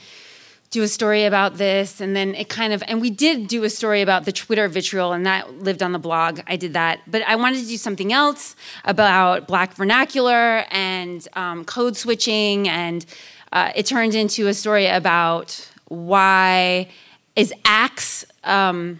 [0.74, 3.70] do a story about this and then it kind of and we did do a
[3.70, 6.40] story about the twitter vitriol and that lived on the blog.
[6.48, 7.00] I did that.
[7.06, 13.06] But i wanted to do something else about black vernacular and um, code switching and
[13.52, 16.88] uh, it turned into a story about why
[17.36, 18.98] is axe um,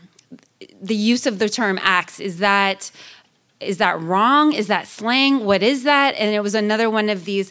[0.81, 2.93] the use of the term axe is that
[3.61, 4.53] is that wrong?
[4.53, 5.45] Is that slang?
[5.45, 6.15] What is that?
[6.19, 7.51] And it was another one of these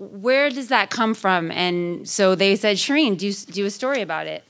[0.00, 1.50] where does that come from?
[1.50, 4.42] And so they said, Shireen, do, do a story about it.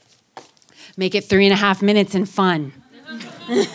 [0.95, 2.71] Make it three and a half minutes and fun.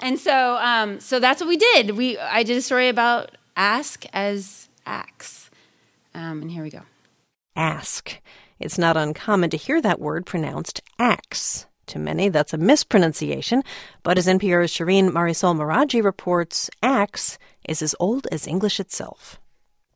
[0.00, 1.90] and so, um, so that's what we did.
[1.90, 5.50] We, I did a story about ask as axe.
[6.14, 6.82] Um, and here we go.
[7.54, 8.18] Ask.
[8.58, 11.66] It's not uncommon to hear that word pronounced axe.
[11.86, 13.62] To many, that's a mispronunciation,
[14.04, 19.41] but as NPR's Shireen Marisol Meraji reports, axe is as old as English itself.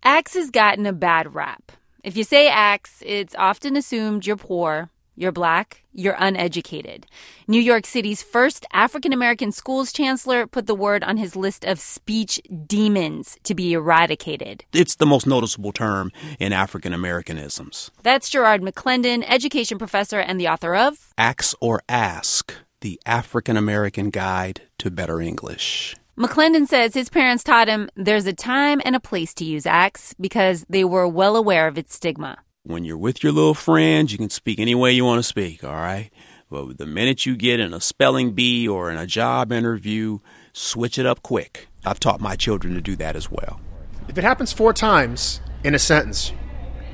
[0.06, 1.72] Axe has gotten a bad rap.
[2.04, 7.06] If you say axe, it's often assumed you're poor, you're black, you're uneducated.
[7.48, 11.80] New York City's first African American schools chancellor put the word on his list of
[11.80, 14.64] speech demons to be eradicated.
[14.72, 17.90] It's the most noticeable term in African Americanisms.
[18.04, 24.10] That's Garrard McClendon, education professor and the author of Axe or Ask The African American
[24.10, 25.96] Guide to Better English.
[26.18, 30.14] McClendon says his parents taught him there's a time and a place to use axe
[30.18, 32.38] because they were well aware of its stigma.
[32.62, 35.62] When you're with your little friends, you can speak any way you want to speak,
[35.62, 36.10] all right?
[36.50, 40.20] But the minute you get in a spelling bee or in a job interview,
[40.54, 41.68] switch it up quick.
[41.84, 43.60] I've taught my children to do that as well.
[44.08, 46.32] If it happens four times in a sentence,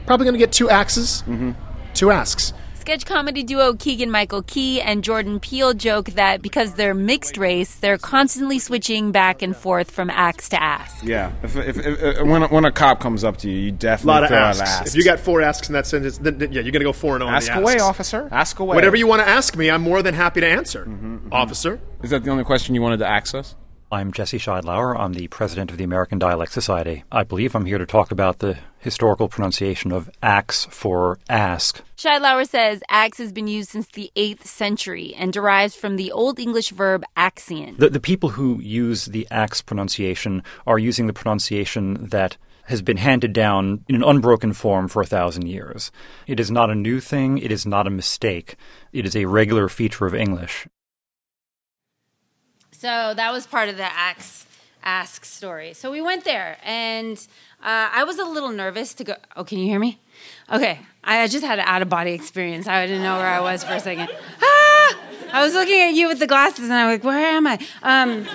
[0.04, 1.52] probably going to get two axes, mm-hmm.
[1.94, 2.52] two asks.
[2.82, 7.76] Sketch comedy duo Keegan Michael Key and Jordan Peele joke that because they're mixed race,
[7.76, 11.04] they're constantly switching back and forth from axe to ask.
[11.04, 14.10] Yeah, if, if, if, when, a, when a cop comes up to you, you definitely
[14.10, 14.60] a lot of throw out asks.
[14.62, 14.88] asks.
[14.90, 17.14] If you got four asks in that sentence, then, then yeah, you're gonna go four
[17.14, 17.84] and on Ask the away, asks.
[17.84, 18.28] officer.
[18.32, 18.74] Ask away.
[18.74, 21.78] Whatever you want to ask me, I'm more than happy to answer, Mm-hmm, officer.
[22.02, 23.54] Is that the only question you wanted to ask us?
[23.92, 24.98] I'm Jesse Sheidlower.
[24.98, 27.04] I'm the president of the American Dialect Society.
[27.12, 31.82] I believe I'm here to talk about the historical pronunciation of axe for ask.
[31.98, 36.38] Scheidlauer says axe has been used since the 8th century and derives from the Old
[36.38, 37.76] English verb acsian.
[37.76, 42.96] The, the people who use the axe pronunciation are using the pronunciation that has been
[42.96, 45.92] handed down in an unbroken form for a thousand years.
[46.26, 48.56] It is not a new thing, it is not a mistake.
[48.90, 50.66] It is a regular feature of English.
[52.82, 54.44] So that was part of the axe
[54.82, 55.72] ask story.
[55.72, 57.16] So we went there, and
[57.62, 59.14] uh, I was a little nervous to go.
[59.36, 60.00] Oh, can you hear me?
[60.52, 62.66] Okay, I just had an out of body experience.
[62.66, 64.08] I didn't know where I was for a second.
[64.42, 64.98] Ah!
[65.32, 67.60] I was looking at you with the glasses, and I was like, "Where am I?"
[67.84, 68.26] Um,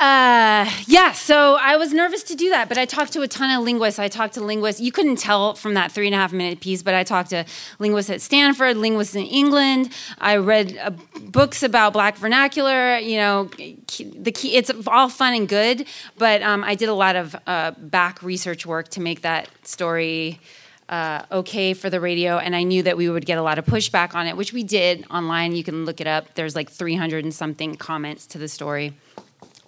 [0.00, 3.50] uh, yeah, so I was nervous to do that, but I talked to a ton
[3.50, 3.98] of linguists.
[3.98, 4.80] I talked to linguists.
[4.80, 7.44] You couldn't tell from that three and a half minute piece, but I talked to
[7.78, 9.92] linguists at Stanford, linguists in England.
[10.18, 12.96] I read uh, books about Black vernacular.
[12.96, 14.56] You know, the key.
[14.56, 15.86] It's all fun and good,
[16.16, 20.40] but um, I did a lot of uh, back research work to make that story.
[20.88, 23.64] Uh, okay for the radio, and I knew that we would get a lot of
[23.64, 25.54] pushback on it, which we did online.
[25.54, 26.34] You can look it up.
[26.34, 28.94] There's like 300 and something comments to the story.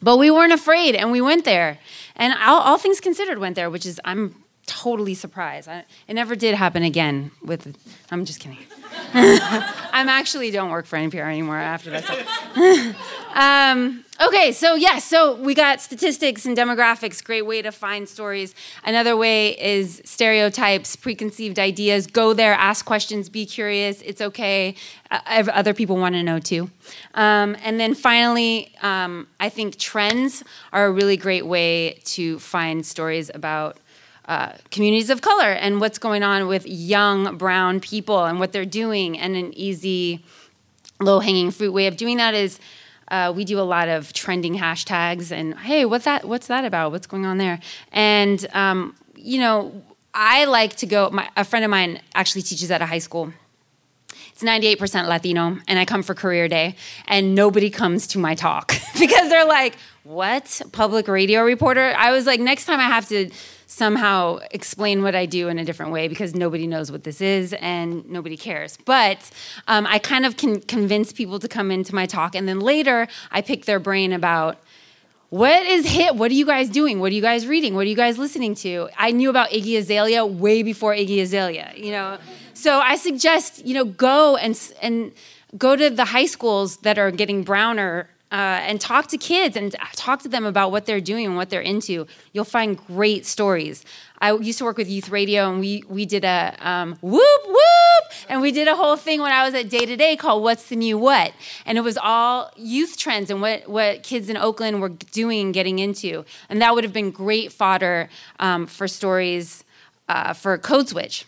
[0.03, 1.79] But we weren't afraid, and we went there.
[2.17, 4.35] And all, all things considered, went there, which is I'm
[4.67, 5.69] totally surprised.
[5.69, 7.31] I, it never did happen again.
[7.45, 7.77] With
[8.11, 8.59] I'm just kidding.
[9.15, 12.95] I'm actually don't work for NPR anymore after that.
[13.35, 17.23] um, okay, so yes, yeah, so we got statistics and demographics.
[17.23, 18.55] Great way to find stories.
[18.85, 22.07] Another way is stereotypes, preconceived ideas.
[22.07, 24.03] Go there, ask questions, be curious.
[24.03, 24.75] It's okay.
[25.11, 26.71] Uh, other people want to know too.
[27.15, 32.85] Um, and then finally, um, I think trends are a really great way to find
[32.85, 33.79] stories about
[34.27, 38.65] uh, communities of color and what's going on with young brown people and what they're
[38.65, 39.19] doing.
[39.19, 40.25] And an easy,
[41.01, 42.61] low hanging fruit way of doing that is
[43.09, 46.25] uh, we do a lot of trending hashtags and hey, what's that?
[46.27, 46.93] What's that about?
[46.93, 47.61] What's going on there?
[47.93, 49.83] And um, you know,
[50.15, 51.11] I like to go.
[51.11, 53.33] My, a friend of mine actually teaches at a high school.
[54.33, 58.69] It's 98% Latino, and I come for career day, and nobody comes to my talk
[58.99, 60.63] because they're like, "What?
[60.73, 63.31] Public radio reporter?" I was like, next time I have to
[63.67, 67.53] somehow explain what I do in a different way because nobody knows what this is
[67.55, 68.79] and nobody cares.
[68.85, 69.31] But
[69.69, 73.09] um, I kind of can convince people to come into my talk, and then later
[73.31, 74.59] I pick their brain about
[75.29, 76.17] what is hit?
[76.17, 77.01] What are you guys doing?
[77.01, 77.75] What are you guys reading?
[77.75, 78.91] What are you guys listening to?
[78.99, 82.19] I knew about Iggy Azalea way before Iggy Azalea, you know.
[82.63, 85.11] So I suggest, you know, go and and
[85.59, 89.75] go to the high schools that are getting browner uh, and talk to kids and
[89.97, 92.07] talk to them about what they're doing and what they're into.
[92.33, 93.85] You'll find great stories.
[94.21, 98.05] I used to work with youth radio, and we we did a um, whoop whoop,
[98.29, 100.69] and we did a whole thing when I was at Day to Day called "What's
[100.69, 101.33] the New What,"
[101.67, 105.53] and it was all youth trends and what what kids in Oakland were doing and
[105.53, 109.65] getting into, and that would have been great fodder um, for stories
[110.09, 111.27] uh, for Code Switch.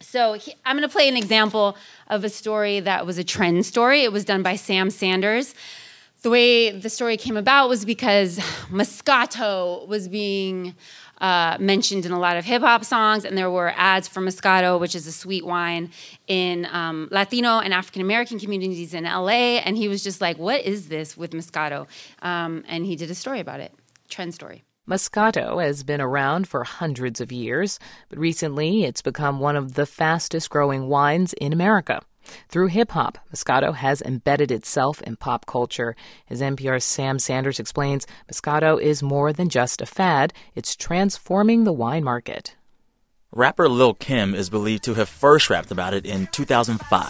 [0.00, 3.66] So he, I'm going to play an example of a story that was a trend
[3.66, 4.02] story.
[4.02, 5.54] It was done by Sam Sanders
[6.22, 8.38] the way the story came about was because
[8.70, 10.74] Moscato was being
[11.20, 14.78] uh, mentioned in a lot of hip hop songs, and there were ads for Moscato,
[14.78, 15.90] which is a sweet wine,
[16.26, 19.58] in um, Latino and African American communities in LA.
[19.58, 21.86] And he was just like, What is this with Moscato?
[22.22, 23.72] Um, and he did a story about it,
[24.08, 24.64] trend story.
[24.88, 29.84] Moscato has been around for hundreds of years, but recently it's become one of the
[29.84, 32.00] fastest growing wines in America.
[32.48, 35.94] Through hip hop, Moscato has embedded itself in pop culture.
[36.30, 41.72] As NPR's Sam Sanders explains, Moscato is more than just a fad, it's transforming the
[41.72, 42.56] wine market.
[43.30, 47.08] Rapper Lil Kim is believed to have first rapped about it in 2005.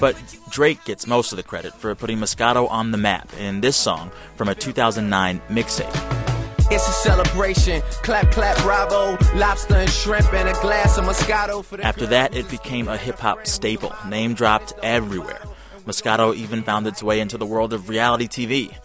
[0.00, 0.16] But
[0.50, 4.10] Drake gets most of the credit for putting Moscato on the map in this song
[4.36, 6.18] from a 2009 mixtape.
[6.70, 7.80] It's a celebration.
[8.02, 9.16] Clap, clap, bravo.
[9.36, 11.64] Lobster and shrimp and a glass of Moscato.
[11.64, 15.40] For the After that, it became a hip hop staple, name dropped everywhere.
[15.86, 18.76] Moscato even found its way into the world of reality TV.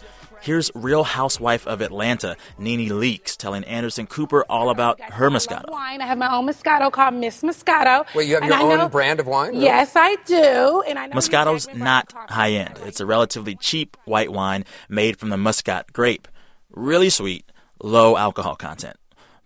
[0.43, 5.71] Here's Real Housewife of Atlanta, Nene Leakes, telling Anderson Cooper all about her Moscato.
[5.71, 6.01] Wine.
[6.01, 8.05] I have my own Moscato called Miss Moscato.
[8.13, 9.55] Wait, you have your own brand of wine?
[9.55, 10.83] Yes, I do.
[10.85, 12.77] And I know Moscato's not high end.
[12.83, 16.27] It's a relatively cheap white wine made from the Muscat grape.
[16.71, 17.49] Really sweet,
[17.81, 18.97] low alcohol content.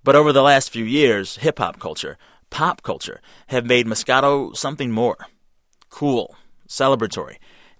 [0.03, 2.17] But over the last few years, hip hop culture,
[2.49, 5.27] pop culture, have made Moscato something more
[5.91, 6.35] cool,
[6.67, 7.35] celebratory,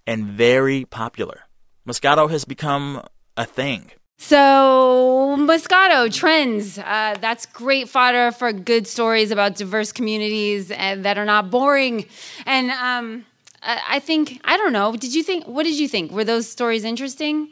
[0.06, 1.47] and very popular.
[1.88, 3.02] Moscato has become
[3.38, 3.92] a thing.
[4.18, 6.78] So, Moscato trends.
[6.80, 12.06] Uh, that's great fodder for good stories about diverse communities and, that are not boring.
[12.46, 13.26] And um,
[13.64, 16.12] I think, I don't know, did you think, what did you think?
[16.12, 17.50] Were those stories interesting?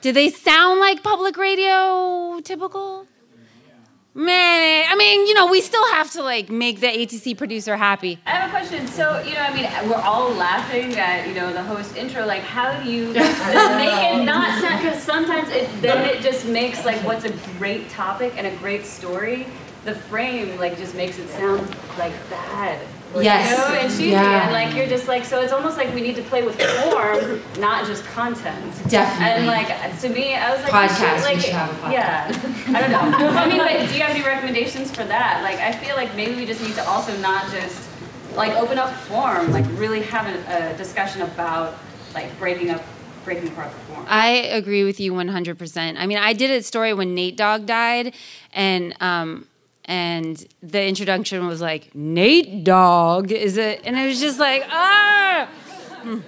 [0.00, 3.06] Do they sound like public radio typical?
[4.16, 8.20] Man, I mean, you know, we still have to like make the ATC producer happy.
[8.24, 8.86] I have a question.
[8.86, 12.24] So, you know, I mean, we're all laughing at you know the host intro.
[12.24, 16.84] Like, how do you make it not sound Because sometimes it then it just makes
[16.84, 19.48] like what's a great topic and a great story.
[19.84, 21.60] The frame like just makes it sound
[21.98, 22.86] like bad.
[23.22, 23.50] Yes.
[23.50, 24.04] You know, and cheesy.
[24.10, 24.44] Yeah.
[24.44, 27.40] And like you're just like so it's almost like we need to play with form,
[27.60, 28.72] not just content.
[28.88, 29.26] Definitely.
[29.26, 31.14] And like to me, I was like Podcast.
[31.14, 31.92] we should, like We should have a podcast.
[31.92, 32.76] yeah.
[32.78, 33.28] I don't know.
[33.38, 35.42] I mean, but do you have any recommendations for that?
[35.42, 37.88] Like I feel like maybe we just need to also not just
[38.34, 41.74] like open up form, like really have a, a discussion about
[42.14, 42.82] like breaking up
[43.24, 44.04] breaking apart the form.
[44.08, 45.94] I agree with you 100%.
[45.96, 48.14] I mean, I did a story when Nate Dogg died,
[48.52, 49.46] and um,
[49.86, 55.48] and the introduction was like Nate Dogg is it, and it was just like ah.
[56.02, 56.20] Hmm.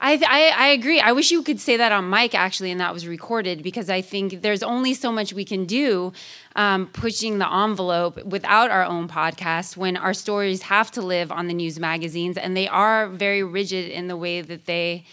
[0.00, 1.00] I, I, I agree.
[1.00, 4.02] I wish you could say that on mic actually, and that was recorded because I
[4.02, 6.12] think there's only so much we can do
[6.56, 11.46] um, pushing the envelope without our own podcast when our stories have to live on
[11.46, 15.06] the news magazines and they are very rigid in the way that they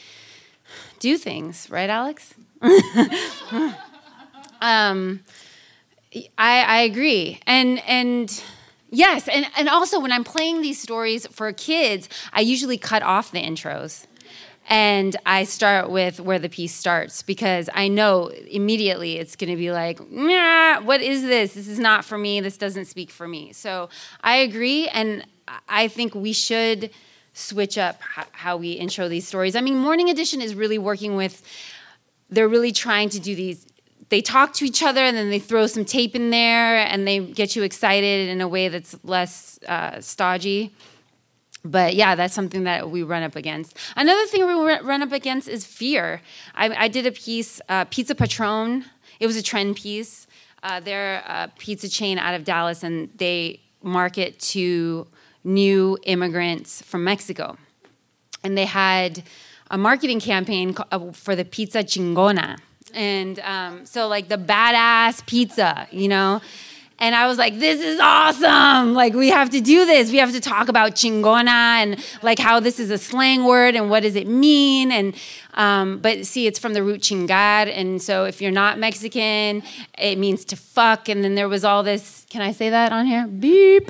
[1.00, 2.34] do things, right, Alex?
[4.62, 5.22] um,
[6.14, 8.44] I, I agree, and and
[8.90, 13.32] yes, and and also when I'm playing these stories for kids, I usually cut off
[13.32, 14.06] the intros.
[14.70, 19.58] And I start with where the piece starts because I know immediately it's going to
[19.58, 21.56] be like, what is this?
[21.56, 22.40] This is not for me.
[22.40, 23.54] This doesn't speak for me.
[23.54, 23.90] So
[24.24, 24.88] I agree.
[24.88, 25.26] And
[25.68, 26.92] I think we should
[27.34, 28.00] switch up
[28.32, 29.56] how we intro these stories.
[29.56, 31.42] I mean, Morning Edition is really working with,
[32.30, 33.66] they're really trying to do these
[34.12, 37.20] they talk to each other and then they throw some tape in there and they
[37.20, 40.72] get you excited in a way that's less uh, stodgy.
[41.64, 43.78] But yeah, that's something that we run up against.
[43.96, 46.22] Another thing we run up against is fear.
[46.56, 48.84] I, I did a piece, uh, Pizza Patron.
[49.22, 50.28] It was a trend piece.
[50.62, 55.08] Uh, they're a pizza chain out of Dallas, and they market to
[55.44, 57.58] new immigrants from Mexico.
[58.44, 59.24] And they had
[59.70, 62.58] a marketing campaign uh, for the pizza chingona.
[62.94, 66.42] And um, so, like the badass pizza, you know?
[67.02, 68.94] And I was like, this is awesome.
[68.94, 70.12] Like, we have to do this.
[70.12, 73.90] We have to talk about chingona and like how this is a slang word and
[73.90, 74.92] what does it mean.
[74.92, 75.16] And,
[75.56, 77.76] um, but see, it's from the root chingar.
[77.76, 79.64] And so if you're not Mexican,
[79.98, 81.10] it means to fuck.
[81.10, 83.26] And then there was all this, can I say that on here?
[83.26, 83.90] Beep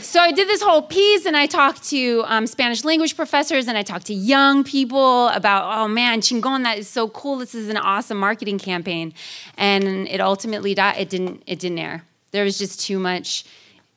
[0.00, 3.78] so I did this whole piece and I talked to um, Spanish language professors and
[3.78, 7.36] I talked to young people about, oh man, chingon, that is so cool.
[7.36, 9.14] This is an awesome marketing campaign.
[9.56, 10.96] And it ultimately died.
[10.98, 12.04] It didn't, it didn't air.
[12.32, 13.44] There was just too much,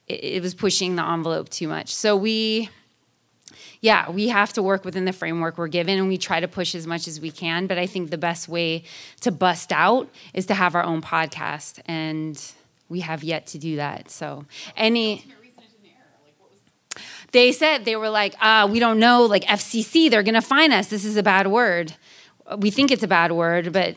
[0.07, 1.95] it, it was pushing the envelope too much.
[1.95, 2.69] So we,
[3.79, 6.75] yeah, we have to work within the framework we're given and we try to push
[6.75, 7.65] as much as we can.
[7.65, 8.83] But I think the best way
[9.21, 11.79] to bust out is to have our own podcast.
[11.87, 12.39] And
[12.87, 14.11] we have yet to do that.
[14.11, 15.25] So, any
[17.31, 20.87] they said they were like, uh, we don't know, like FCC, they're gonna fine us.
[20.87, 21.93] This is a bad word.
[22.57, 23.95] We think it's a bad word, but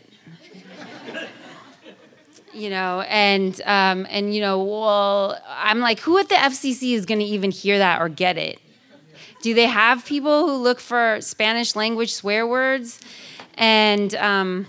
[2.52, 7.04] you know, and um, and you know, well, I'm like, who at the FCC is
[7.04, 8.60] gonna even hear that or get it?
[9.42, 13.00] Do they have people who look for Spanish language swear words?
[13.56, 14.66] And um,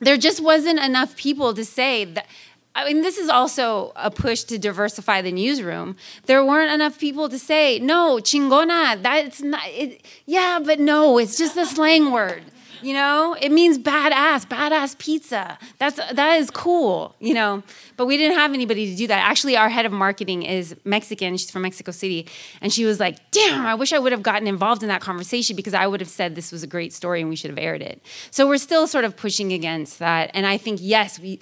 [0.00, 2.26] there just wasn't enough people to say that
[2.74, 5.96] I mean, this is also a push to diversify the newsroom.
[6.26, 11.38] There weren't enough people to say, no, chingona, that's not, it, yeah, but no, it's
[11.38, 12.42] just a slang word.
[12.82, 15.58] You know, it means badass, badass pizza.
[15.78, 17.14] That's that is cool.
[17.18, 17.62] You know,
[17.96, 19.26] but we didn't have anybody to do that.
[19.26, 21.34] Actually, our head of marketing is Mexican.
[21.38, 22.26] She's from Mexico City,
[22.60, 25.56] and she was like, "Damn, I wish I would have gotten involved in that conversation
[25.56, 27.80] because I would have said this was a great story and we should have aired
[27.80, 31.40] it." So we're still sort of pushing against that, and I think yes, we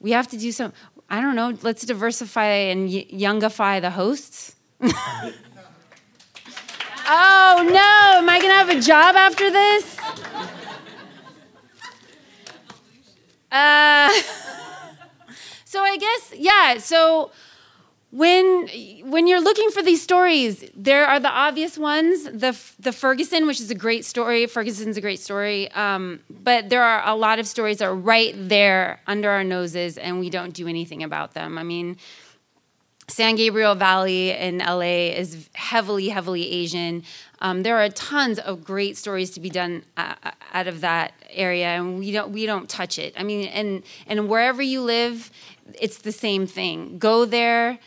[0.00, 0.72] we have to do some
[1.08, 4.56] i don't know let's diversify and y- youngify the hosts.
[7.12, 9.96] Oh no am i gonna have a job after this?
[13.50, 14.08] Uh,
[15.64, 17.32] so i guess yeah so
[18.10, 18.68] when
[19.04, 22.24] when you're looking for these stories, there are the obvious ones.
[22.24, 24.46] The the Ferguson, which is a great story.
[24.46, 28.34] Ferguson's a great story, um, but there are a lot of stories that are right
[28.36, 31.56] there under our noses, and we don't do anything about them.
[31.56, 31.98] I mean,
[33.06, 37.04] San Gabriel Valley in LA is heavily, heavily Asian.
[37.40, 41.12] Um, there are tons of great stories to be done uh, uh, out of that
[41.30, 43.14] area, and we don't we don't touch it.
[43.16, 45.30] I mean, and and wherever you live,
[45.80, 46.98] it's the same thing.
[46.98, 47.78] Go there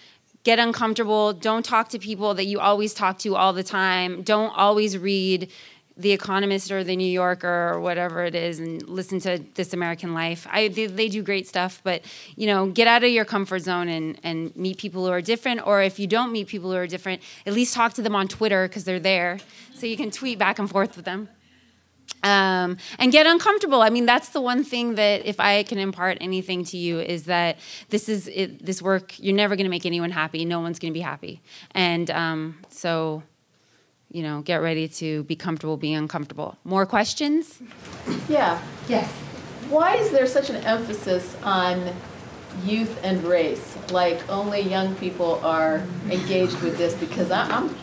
[0.44, 1.34] get uncomfortable.
[1.34, 4.24] Don't talk to people that you always talk to all the time.
[4.24, 5.50] Don't always read
[5.96, 10.14] The Economist or The New Yorker or whatever it is and listen to This American
[10.14, 10.46] Life.
[10.52, 12.04] I, they, they, do great stuff, but
[12.36, 15.66] you know, get out of your comfort zone and, and meet people who are different.
[15.66, 18.28] Or if you don't meet people who are different, at least talk to them on
[18.28, 19.40] Twitter because they're there,
[19.74, 21.30] so you can tweet back and forth with them
[22.24, 23.82] um, and get uncomfortable.
[23.82, 27.24] I mean, that's the one thing that if I can impart anything to you is
[27.26, 27.60] that
[27.90, 29.20] this is it, this work.
[29.20, 30.46] You're never going to make anyone happy.
[30.46, 33.24] No one's going to be happy, and um, so
[34.14, 36.56] you know, get ready to be comfortable being uncomfortable.
[36.64, 37.60] More questions?
[38.30, 38.62] Yeah.
[38.88, 39.10] Yes.
[39.70, 41.92] Why is there such an emphasis on
[42.64, 43.76] youth and race?
[43.92, 47.76] Like only young people are engaged with this because I, I'm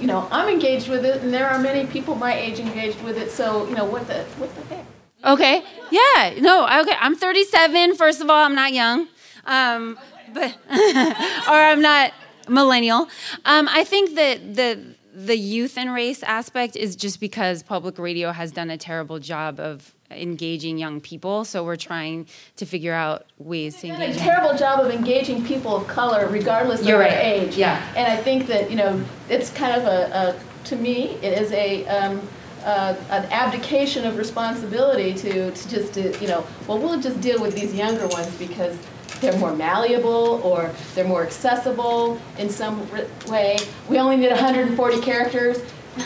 [0.00, 3.16] you know, I'm engaged with it, and there are many people my age engaged with
[3.16, 3.30] it.
[3.30, 4.84] So, you know, what the what the heck?
[5.24, 5.64] Okay.
[5.90, 6.34] Yeah.
[6.40, 6.64] No.
[6.82, 6.94] Okay.
[6.98, 7.96] I'm 37.
[7.96, 9.08] First of all, I'm not young,
[9.44, 9.98] um,
[10.32, 12.12] but or I'm not
[12.48, 13.08] millennial.
[13.44, 18.30] Um, I think that the the youth and race aspect is just because public radio
[18.30, 21.44] has done a terrible job of engaging young people.
[21.44, 24.16] So we're trying to figure out ways to engage.
[24.16, 27.10] a terrible job of engaging people of color, regardless You're of right.
[27.10, 27.56] their age.
[27.56, 27.82] Yeah.
[27.96, 31.52] And I think that you know it's kind of a, a to me it is
[31.52, 31.86] a.
[31.86, 32.20] Um,
[32.64, 37.40] uh, an abdication of responsibility to, to just to, you know well we'll just deal
[37.40, 38.76] with these younger ones because
[39.20, 42.86] they're more malleable or they're more accessible in some
[43.26, 43.58] way.
[43.88, 45.60] We only need 140 characters.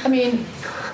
[0.05, 0.47] I mean,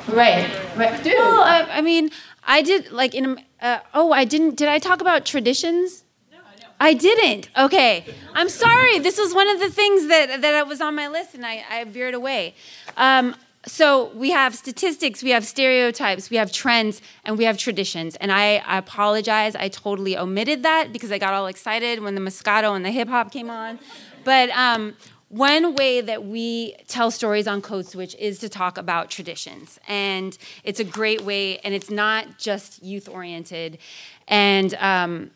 [0.09, 1.03] right, right.
[1.03, 1.15] Dude.
[1.15, 2.11] Well, I, I mean,
[2.49, 6.05] I did like in uh, oh I didn't did I talk about traditions?
[6.33, 6.39] No,
[6.81, 7.51] I didn't.
[7.57, 8.99] Okay, I'm sorry.
[8.99, 11.85] This was one of the things that that was on my list, and I, I
[11.85, 12.55] veered away.
[12.97, 13.37] Um,
[13.67, 18.17] so we have statistics, we have stereotypes, we have trends, and we have traditions.
[18.17, 22.21] And I, I, apologize, I totally omitted that because I got all excited when the
[22.21, 23.79] Moscato and the hip hop came on.
[24.25, 24.95] But um,
[25.29, 29.79] one way that we tell stories on Code Switch is to talk about traditions.
[29.87, 33.79] And it's a great way, and it's not just youth oriented.
[34.27, 35.31] And um,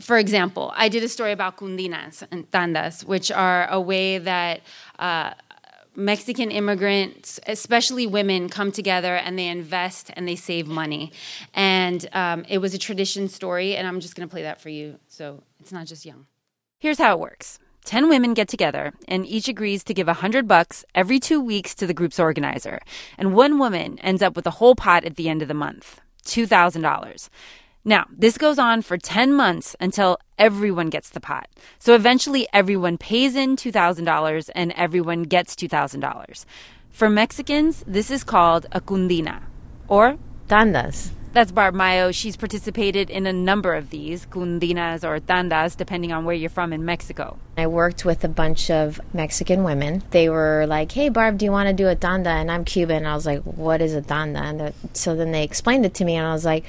[0.00, 4.60] for example, I did a story about cundinas and tandas, which are a way that
[4.98, 5.34] uh,
[5.96, 11.12] Mexican immigrants, especially women, come together and they invest and they save money.
[11.52, 14.68] And um, it was a tradition story, and I'm just going to play that for
[14.68, 14.98] you.
[15.08, 16.26] So it's not just young.
[16.78, 17.58] Here's how it works.
[17.84, 21.86] 10 women get together and each agrees to give 100 bucks every 2 weeks to
[21.86, 22.80] the group's organizer.
[23.18, 26.00] And one woman ends up with a whole pot at the end of the month,
[26.24, 27.28] $2,000.
[27.84, 31.48] Now, this goes on for 10 months until everyone gets the pot.
[31.78, 36.46] So eventually everyone pays in $2,000 and everyone gets $2,000.
[36.90, 39.42] For Mexicans, this is called a cundina
[39.86, 40.16] or
[40.48, 41.10] tandas.
[41.34, 42.12] That's Barb Mayo.
[42.12, 46.72] She's participated in a number of these, cundinas or tandas, depending on where you're from
[46.72, 47.36] in Mexico.
[47.58, 50.04] I worked with a bunch of Mexican women.
[50.12, 52.30] They were like, hey, Barb, do you want to do a tanda?
[52.30, 52.98] And I'm Cuban.
[52.98, 54.38] And I was like, what is a tanda?
[54.38, 56.64] And so then they explained it to me, and I was like,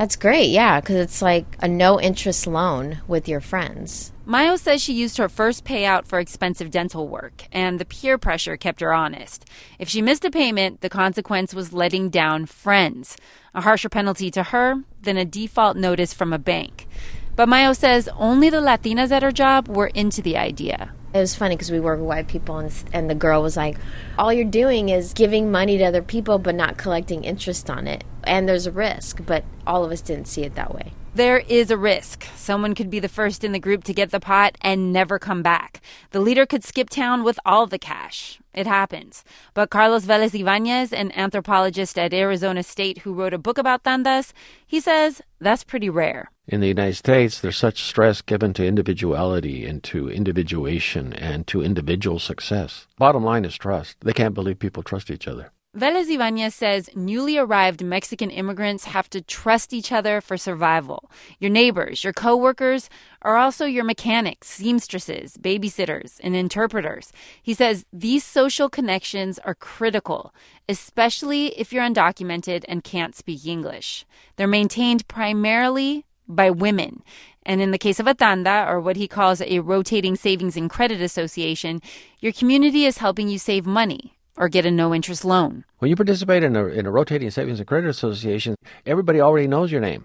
[0.00, 4.12] that's great, yeah, because it's like a no interest loan with your friends.
[4.24, 8.56] Mayo says she used her first payout for expensive dental work, and the peer pressure
[8.56, 9.44] kept her honest.
[9.78, 13.18] If she missed a payment, the consequence was letting down friends,
[13.54, 16.88] a harsher penalty to her than a default notice from a bank.
[17.36, 20.94] But Mayo says only the Latinas at her job were into the idea.
[21.12, 23.76] It was funny because we with white people, and, and the girl was like,
[24.16, 28.04] All you're doing is giving money to other people, but not collecting interest on it.
[28.24, 30.92] And there's a risk, but all of us didn't see it that way.
[31.12, 32.24] There is a risk.
[32.36, 35.42] Someone could be the first in the group to get the pot and never come
[35.42, 35.80] back.
[36.12, 38.38] The leader could skip town with all the cash.
[38.54, 39.24] It happens.
[39.52, 44.32] But Carlos Velez Ibanez, an anthropologist at Arizona State who wrote a book about tandas,
[44.64, 46.30] he says that's pretty rare.
[46.46, 51.60] In the United States, there's such stress given to individuality and to individuation and to
[51.60, 52.86] individual success.
[52.98, 53.96] Bottom line is trust.
[54.02, 55.50] They can't believe people trust each other.
[55.76, 61.08] Velez Ibanez says newly arrived Mexican immigrants have to trust each other for survival.
[61.38, 62.90] Your neighbors, your coworkers
[63.22, 67.12] are also your mechanics, seamstresses, babysitters, and interpreters.
[67.40, 70.34] He says these social connections are critical,
[70.68, 74.04] especially if you're undocumented and can't speak English.
[74.34, 77.04] They're maintained primarily by women.
[77.46, 80.68] And in the case of a tanda, or what he calls a rotating savings and
[80.68, 81.80] credit association,
[82.18, 85.64] your community is helping you save money or get a no interest loan.
[85.78, 88.54] When you participate in a, in a rotating savings and credit association,
[88.86, 90.04] everybody already knows your name.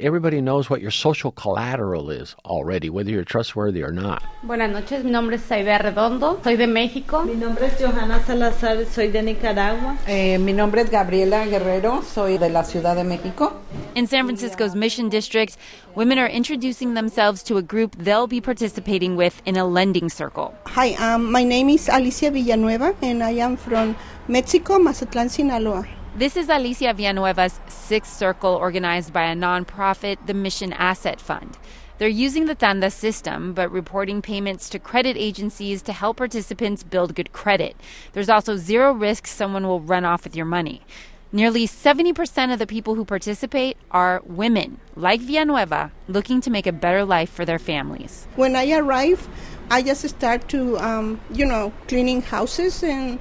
[0.00, 4.22] Everybody knows what your social collateral is already, whether you're trustworthy or not.
[4.44, 7.24] Buenas noches, mi nombre es Saida Redondo, soy de México.
[7.24, 9.98] Mi nombre es Johanna Salazar, soy de Nicaragua.
[10.06, 13.54] Eh, mi nombre es Gabriela Guerrero, soy de la Ciudad de México.
[13.96, 15.56] In San Francisco's Mission District,
[15.96, 20.54] women are introducing themselves to a group they'll be participating with in a lending circle.
[20.66, 23.96] Hi, um, my name is Alicia Villanueva, and I am from
[24.28, 25.97] Mexico, Mazatlan, Sinaloa.
[26.18, 31.56] This is Alicia Villanueva's Sixth Circle organized by a nonprofit, the Mission Asset Fund.
[31.98, 37.14] They're using the Tanda system, but reporting payments to credit agencies to help participants build
[37.14, 37.76] good credit.
[38.14, 40.82] There's also zero risk someone will run off with your money.
[41.30, 46.72] Nearly 70% of the people who participate are women, like Villanueva, looking to make a
[46.72, 48.26] better life for their families.
[48.34, 49.28] When I arrive,
[49.70, 53.20] I just start to, um, you know, cleaning houses and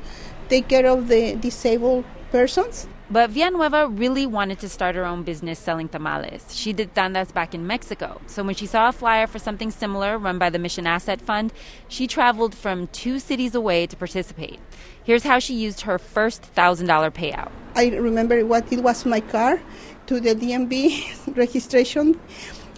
[0.50, 2.88] take care of the disabled persons.
[3.10, 6.54] But Villanueva really wanted to start her own business selling tamales.
[6.54, 8.20] She did tandas back in Mexico.
[8.28, 11.54] So when she saw a flyer for something similar run by the Mission Asset Fund,
[11.88, 14.60] she traveled from two cities away to participate.
[15.04, 17.50] Here's how she used her first $1,000 payout.
[17.76, 19.62] I remember what it was my car
[20.08, 22.20] to the DMV registration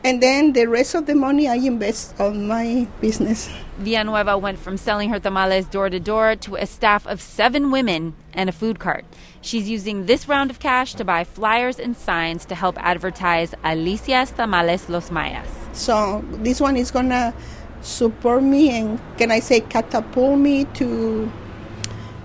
[0.04, 3.50] and then the rest of the money I invest on my business.
[3.80, 8.16] Villanueva went from selling her tamales door to door to a staff of seven women
[8.34, 9.06] and a food cart.
[9.42, 14.32] She's using this round of cash to buy flyers and signs to help advertise Alicia's
[14.32, 15.50] Tamales Los Mayas.
[15.74, 17.34] So this one is gonna
[17.82, 21.32] support me and can I say catapult me to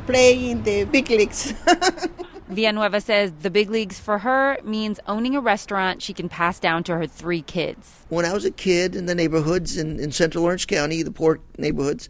[0.07, 1.55] play in the big leagues.
[2.49, 6.85] Villanueva says the big leagues for her means owning a restaurant she can pass down
[6.85, 8.05] to her three kids.
[8.09, 11.41] When I was a kid in the neighborhoods in, in central Orange County, the poor
[11.57, 12.09] neighborhoods,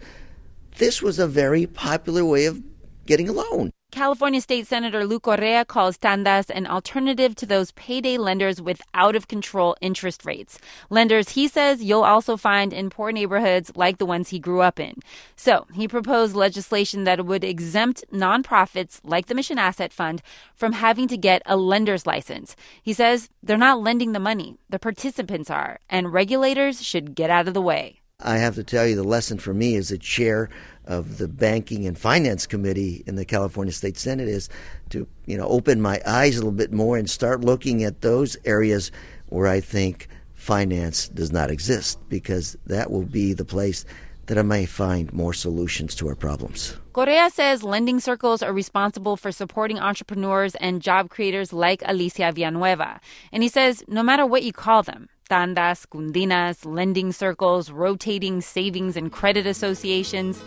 [0.79, 2.63] this was a very popular way of
[3.07, 3.71] getting a loan.
[3.95, 9.15] California State Senator Lou Correa calls tandas an alternative to those payday lenders with out
[9.15, 10.59] of control interest rates.
[10.91, 14.81] Lenders, he says, you'll also find in poor neighborhoods like the ones he grew up
[14.81, 14.95] in.
[15.37, 20.23] So he proposed legislation that would exempt nonprofits like the Mission Asset Fund
[20.57, 22.57] from having to get a lender's license.
[22.83, 27.47] He says they're not lending the money, the participants are, and regulators should get out
[27.47, 28.01] of the way.
[28.21, 30.49] I have to tell you, the lesson for me as a chair
[30.87, 34.49] of the Banking and Finance Committee in the California State Senate is
[34.91, 38.37] to, you know, open my eyes a little bit more and start looking at those
[38.45, 38.93] areas
[39.29, 43.85] where I think finance does not exist, because that will be the place
[44.27, 46.77] that I may find more solutions to our problems.
[46.93, 53.01] Correa says lending circles are responsible for supporting entrepreneurs and job creators like Alicia Villanueva.
[53.33, 58.97] And he says no matter what you call them, tandas, cundinas, lending circles, rotating savings
[58.97, 60.41] and credit associations,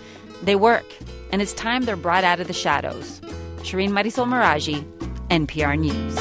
[0.44, 0.86] they work.
[1.34, 3.20] And it's time they're brought out of the shadows.
[3.68, 4.86] Shereen Marisol Meraji,
[5.28, 6.18] NPR News.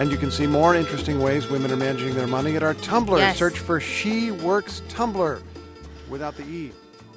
[0.00, 3.18] And you can see more interesting ways women are managing their money at our Tumblr.
[3.18, 3.36] Yes.
[3.36, 5.42] Search for She Works Tumblr
[6.08, 6.72] without the E.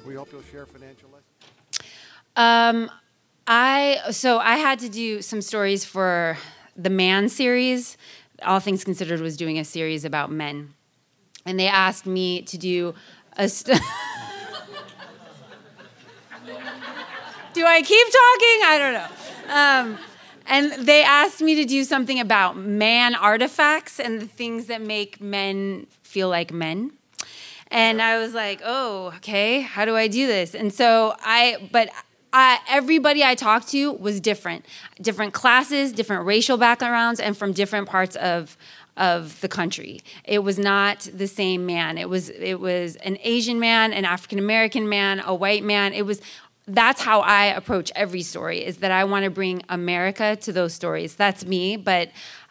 [0.06, 1.80] We hope you'll share financial lessons.
[2.36, 2.90] Um,
[3.46, 6.36] I so I had to do some stories for
[6.76, 7.96] the Man series.
[8.42, 10.74] All Things Considered was doing a series about men,
[11.44, 12.94] and they asked me to do
[13.36, 13.48] a.
[13.48, 13.80] St-
[17.52, 18.60] do I keep talking?
[18.64, 19.08] I don't know.
[19.48, 19.98] Um,
[20.48, 25.20] and they asked me to do something about man artifacts and the things that make
[25.20, 26.92] men feel like men.
[27.68, 30.54] And I was like, oh, okay, how do I do this?
[30.54, 31.90] And so I, but
[32.32, 34.66] I, everybody I talked to was different,
[35.00, 38.56] different classes, different racial backgrounds, and from different parts of
[38.96, 40.00] of the country.
[40.24, 41.98] It was not the same man.
[41.98, 45.92] It was it was an Asian man, an African American man, a white man.
[45.92, 46.20] It was
[46.66, 50.74] that's how I approach every story is that I want to bring America to those
[50.74, 51.14] stories.
[51.14, 52.10] That's me, but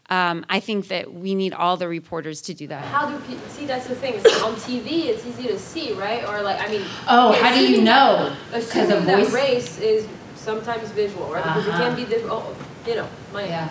[0.09, 2.83] um, I think that we need all the reporters to do that.
[2.85, 3.65] How do people see?
[3.65, 4.13] That's the thing.
[4.15, 6.23] It's on TV, it's easy to see, right?
[6.27, 8.35] Or like, I mean, Oh, how do you know?
[8.51, 9.33] 'Cause Assuming of that voice?
[9.33, 11.43] race is sometimes visual, right?
[11.43, 11.87] Because it Uh-huh.
[11.87, 12.31] can be different.
[12.31, 12.55] Oh,
[12.87, 13.45] you know, my.
[13.45, 13.69] Yeah.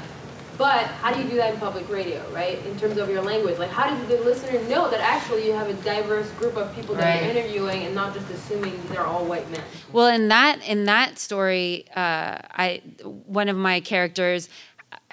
[0.57, 2.65] But how do you do that in public radio, right?
[2.65, 5.69] In terms of your language, like how does the listener know that actually you have
[5.69, 9.51] a diverse group of people that you're interviewing, and not just assuming they're all white
[9.51, 9.63] men?
[9.93, 12.83] Well, in that in that story, uh, I
[13.27, 14.49] one of my characters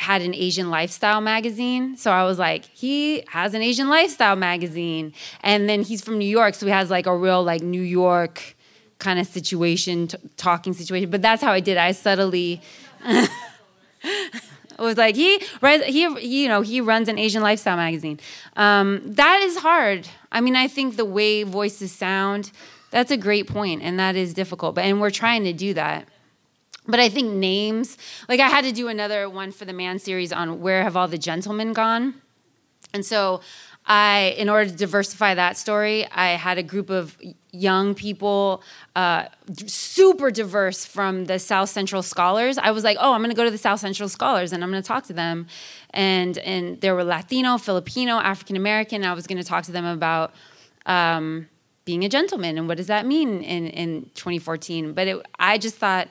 [0.01, 5.13] had an Asian lifestyle magazine, so I was like, he has an Asian lifestyle magazine,
[5.43, 8.55] and then he's from New York, so he has like a real like New York
[8.97, 11.09] kind of situation, t- talking situation.
[11.09, 11.77] But that's how I did.
[11.77, 12.61] I subtly.
[14.79, 15.37] Was like he,
[15.85, 18.19] he, you know, he runs an Asian lifestyle magazine.
[18.55, 20.07] Um, that is hard.
[20.31, 22.51] I mean, I think the way voices sound,
[22.89, 24.73] that's a great point, and that is difficult.
[24.73, 26.07] But and we're trying to do that.
[26.91, 30.33] But I think names, like I had to do another one for the Man series
[30.33, 32.15] on where have all the gentlemen gone,
[32.93, 33.41] and so
[33.85, 37.17] I, in order to diversify that story, I had a group of
[37.51, 38.61] young people,
[38.95, 39.25] uh,
[39.65, 42.57] super diverse from the South Central Scholars.
[42.57, 44.87] I was like, oh, I'm to go to the South Central Scholars and I'm to
[44.87, 45.47] talk to them,
[45.91, 49.03] and and there were Latino, Filipino, African American.
[49.03, 50.33] I was to talk to them about.
[50.85, 51.47] Um,
[51.83, 55.75] being a gentleman and what does that mean in, in 2014 but it, i just
[55.75, 56.07] thought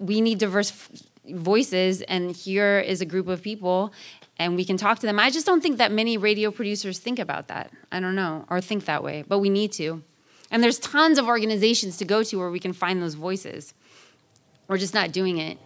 [0.00, 0.90] we need diverse f-
[1.34, 3.92] voices and here is a group of people
[4.38, 5.20] and we can talk to them.
[5.20, 7.70] I just don't think that many radio producers think about that.
[7.92, 10.02] I don't know or think that way but we need to.
[10.50, 13.74] And there's tons of organizations to go to where we can find those voices.
[14.66, 15.58] We're just not doing it.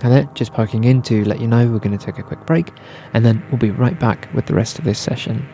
[0.00, 2.70] Hello, just poking in to let you know we're going to take a quick break
[3.12, 5.46] and then we'll be right back with the rest of this session.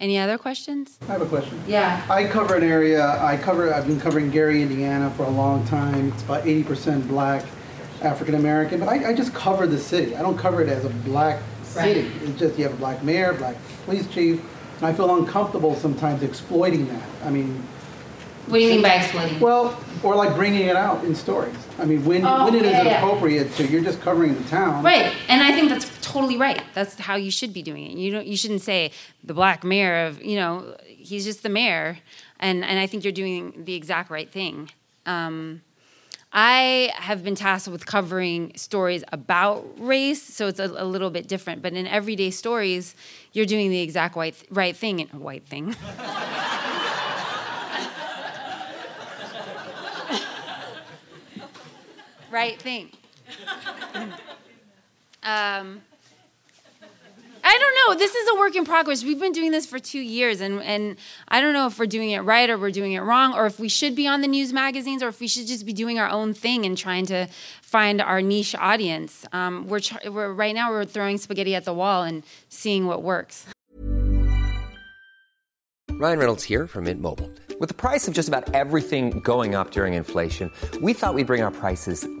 [0.00, 1.62] Any other questions I have a question.
[1.66, 2.04] Yeah.
[2.08, 6.12] I cover an area, I cover, I've been covering Gary, Indiana for a long time.
[6.12, 7.44] It's about 80% black,
[8.02, 10.16] African American, but I, I just cover the city.
[10.16, 12.08] I don't cover it as a black city.
[12.08, 12.22] Right.
[12.22, 14.40] It's just you have a black mayor, black police chief,
[14.78, 17.08] and I feel uncomfortable sometimes exploiting that.
[17.22, 17.62] I mean,
[18.46, 21.54] what do you mean by exploiting well, or like bringing it out in stories.
[21.78, 22.98] I mean, when, Oh, when it is yeah, yeah.
[22.98, 24.82] appropriate to, you're just covering the town.
[24.84, 26.62] Right, and I think that's totally right.
[26.74, 27.96] That's how you should be doing it.
[27.96, 28.26] You don't.
[28.26, 28.90] You shouldn't say
[29.24, 30.22] the black mayor of.
[30.22, 31.98] You know, he's just the mayor,
[32.40, 34.70] and and I think you're doing the exact right thing.
[35.06, 35.62] Um,
[36.32, 41.26] I have been tasked with covering stories about race, so it's a, a little bit
[41.28, 41.60] different.
[41.62, 42.94] But in everyday stories,
[43.32, 45.00] you're doing the exact right right thing.
[45.08, 45.74] White thing.
[52.30, 52.90] right thing.
[55.22, 55.82] Um,
[57.42, 57.98] I don't know.
[57.98, 59.02] This is a work in progress.
[59.02, 60.96] We've been doing this for two years, and and
[61.28, 63.58] I don't know if we're doing it right or we're doing it wrong, or if
[63.58, 66.08] we should be on the news magazines, or if we should just be doing our
[66.08, 67.26] own thing and trying to
[67.62, 69.24] find our niche audience.
[69.32, 73.46] Um, we're, we're right now we're throwing spaghetti at the wall and seeing what works.
[75.92, 77.30] Ryan Reynolds here from Mint Mobile.
[77.58, 80.50] With the price of just about everything going up during inflation,
[80.80, 82.06] we thought we'd bring our prices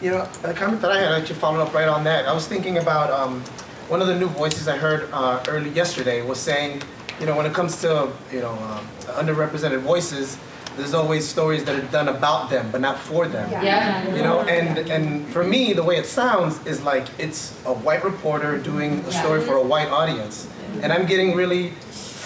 [0.00, 2.26] You know, the comment that I had actually followed up right on that.
[2.26, 3.40] I was thinking about um,
[3.88, 6.82] one of the new voices I heard uh, early yesterday was saying,
[7.20, 8.86] you know, when it comes to, you know, um,
[9.16, 10.38] underrepresented voices,
[10.76, 13.50] there's always stories that are done about them, but not for them.
[13.50, 14.14] Yeah.
[14.14, 18.04] You know, and and for me, the way it sounds is like it's a white
[18.04, 20.48] reporter doing a story for a white audience,
[20.82, 21.70] and I'm getting really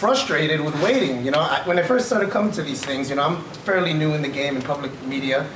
[0.00, 1.24] frustrated with waiting.
[1.24, 3.92] You know, I, when I first started coming to these things, you know, I'm fairly
[3.92, 5.46] new in the game in public media.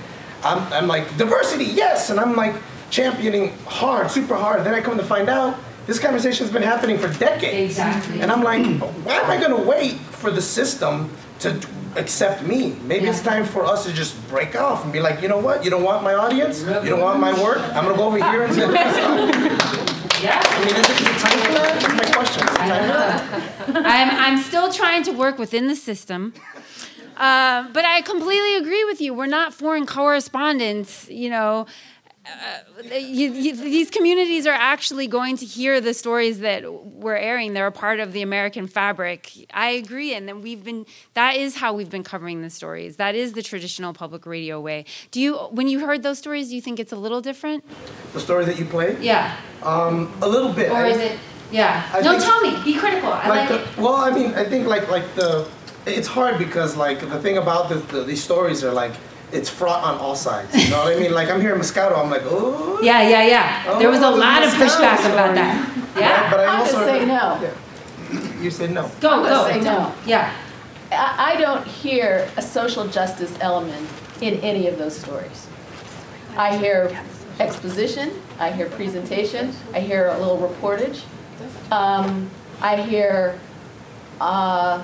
[0.44, 2.54] I'm, I'm like diversity, yes, and I'm like
[2.90, 4.64] championing hard, super hard.
[4.64, 7.72] Then I come to find out this conversation's been happening for decades.
[7.72, 8.20] Exactly.
[8.20, 8.64] And I'm like,
[9.04, 11.60] why am I going to wait for the system to
[11.96, 12.76] accept me?
[12.84, 15.64] Maybe it's time for us to just break off and be like, you know what?
[15.64, 16.62] You don't want my audience?
[16.62, 17.58] You don't want my work?
[17.58, 19.90] I'm going to go over here and say this.
[20.22, 20.40] Yeah.
[20.42, 21.82] I mean, is it, is it time for that?
[21.82, 22.44] That's my question.
[22.44, 22.82] Is it time
[23.66, 23.84] for that?
[23.84, 26.32] I'm, I'm still trying to work within the system.
[27.16, 29.14] Uh, but I completely agree with you.
[29.14, 31.66] We're not foreign correspondents, you know.
[32.26, 37.52] Uh, you, you, these communities are actually going to hear the stories that we're airing.
[37.52, 39.30] They're a part of the American fabric.
[39.52, 40.86] I agree, and then we've been.
[41.12, 42.96] That is how we've been covering the stories.
[42.96, 44.86] That is the traditional public radio way.
[45.10, 47.62] Do you, when you heard those stories, do you think it's a little different?
[48.14, 49.00] The story that you played?
[49.00, 49.36] Yeah.
[49.62, 50.70] Um, a little bit.
[50.70, 51.18] Or I- is it?
[51.52, 51.88] Yeah.
[51.92, 52.56] I no, tell me.
[52.64, 53.12] Be critical.
[53.12, 53.76] I like, the, it.
[53.76, 55.46] Well, I mean, I think like like the
[55.86, 58.92] it's hard because like the thing about the, the, these stories are like
[59.32, 60.54] it's fraught on all sides.
[60.54, 61.12] You know what I mean?
[61.12, 62.80] Like I'm here in Moscato, I'm like, oh.
[62.82, 63.78] Yeah, yeah, yeah.
[63.78, 65.12] there was a Oh, lot of pushback story.
[65.12, 65.76] about that.
[65.98, 66.30] Yeah.
[66.30, 67.40] But I I'm also gonna say no.
[67.42, 68.40] Yeah.
[68.42, 68.90] You said no.
[69.00, 69.48] Go, I'm go.
[69.48, 69.92] say no.
[70.06, 70.32] Yeah.
[70.92, 73.88] I, I don't hear a social justice element
[74.20, 75.48] in any of those stories.
[76.36, 76.96] I hear
[77.40, 81.02] exposition, I hear presentation, I hear a little reportage.
[81.72, 82.30] Um,
[82.60, 83.38] I hear
[84.20, 84.82] uh,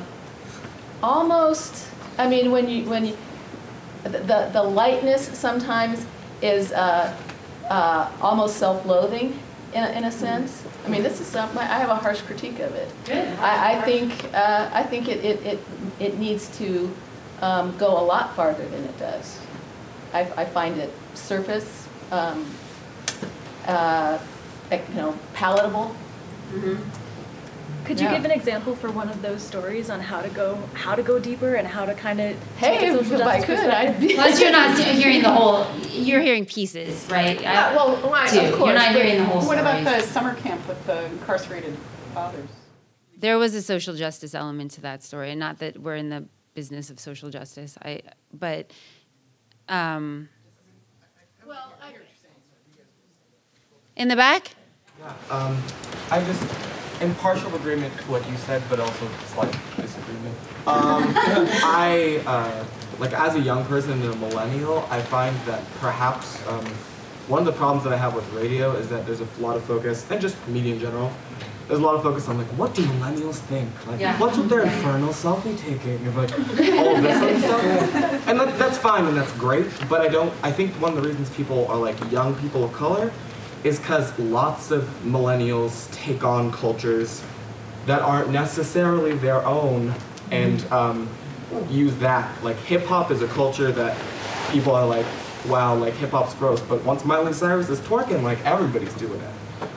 [1.02, 1.88] almost,
[2.18, 3.16] I mean, when you, when you,
[4.04, 6.04] the, the lightness sometimes
[6.42, 7.14] is uh,
[7.68, 9.38] uh, almost self-loathing
[9.74, 10.64] in a, in a sense.
[10.84, 12.90] I mean, this is something, I have a harsh critique of it.
[13.04, 13.28] Good.
[13.38, 15.58] I, I think, uh, I think it, it, it,
[15.98, 16.90] it needs to
[17.42, 19.40] um, go a lot farther than it does.
[20.12, 22.44] I, I find it surface, um,
[23.66, 24.18] uh,
[24.72, 25.94] you know, palatable.
[27.90, 28.14] Could you Yeah.
[28.18, 31.18] give an example for one of those stories on how to go how to go
[31.18, 33.86] deeper and how to kind of Hey, take a social if I justice could, I'd
[33.96, 34.08] perspective?
[34.08, 35.66] be- Plus, you're not hearing the whole.
[35.90, 37.40] You're hearing pieces, right?
[37.40, 38.38] Yeah, well, why, too.
[38.38, 38.66] of course.
[38.68, 39.56] You're not hearing the whole story.
[39.56, 41.76] What about the summer camp with the incarcerated
[42.14, 42.48] fathers?
[43.18, 46.26] There was a social justice element to that story, and not that we're in the
[46.54, 47.76] business of social justice.
[47.84, 48.70] I, but,
[49.68, 50.28] um,
[53.96, 54.52] in the back.
[55.28, 55.60] Um,
[56.12, 56.42] I just,
[57.00, 60.34] in partial agreement to what you said, but also slight disagreement.
[60.66, 61.04] Um,
[61.64, 62.64] I, uh,
[62.98, 66.64] like, as a young person and a millennial, I find that perhaps um,
[67.28, 69.64] one of the problems that I have with radio is that there's a lot of
[69.64, 71.10] focus, and just media in general,
[71.68, 73.70] there's a lot of focus on, like, what do millennials think?
[73.86, 74.18] Like, Yeah.
[74.18, 76.04] what's with their infernal selfie taking?
[76.06, 78.28] And, like, all of this other stuff.
[78.28, 81.08] And that, that's fine and that's great, but I don't, I think one of the
[81.08, 83.10] reasons people are, like, young people of color
[83.64, 87.22] is because lots of millennials take on cultures
[87.86, 89.94] that aren't necessarily their own
[90.30, 91.08] and um,
[91.68, 92.42] use that.
[92.42, 93.96] Like hip hop is a culture that
[94.50, 95.06] people are like,
[95.46, 96.60] wow, like hip hop's gross.
[96.60, 99.30] But once Miley Cyrus is twerking, like everybody's doing it.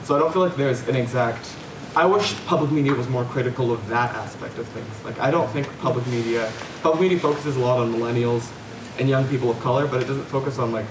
[0.04, 1.54] So I don't feel like there's an exact
[1.96, 5.04] I wish public media was more critical of that aspect of things.
[5.04, 6.50] Like I don't think public media
[6.82, 8.50] public media focuses a lot on millennials
[8.98, 10.86] and young people of color, but it doesn't focus on like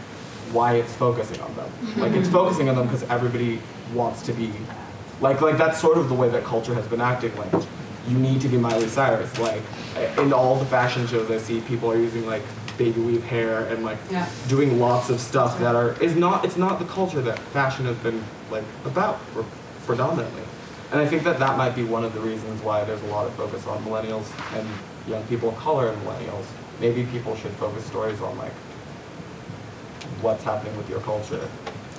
[0.52, 1.70] why it's focusing on them.
[1.98, 3.60] Like it's focusing on them because everybody
[3.94, 4.52] wants to be
[5.22, 7.36] like like that's sort of the way that culture has been acting.
[7.38, 7.52] Like
[8.08, 9.38] you need to be Miley Cyrus.
[9.40, 9.62] Like
[10.18, 12.42] in all the fashion shows I see, people are using like
[12.78, 14.28] baby weave hair and like Yeah.
[14.48, 17.96] doing lots of stuff that are is not it's not the culture that fashion has
[17.98, 19.44] been like about pre-
[19.86, 20.42] predominantly.
[20.92, 23.26] And I think that that might be one of the reasons why there's a lot
[23.26, 24.26] of focus on millennials
[24.58, 24.68] and
[25.08, 26.46] young people of color and millennials.
[26.80, 28.52] Maybe people should focus stories on like
[30.24, 31.48] what's happening with your culture,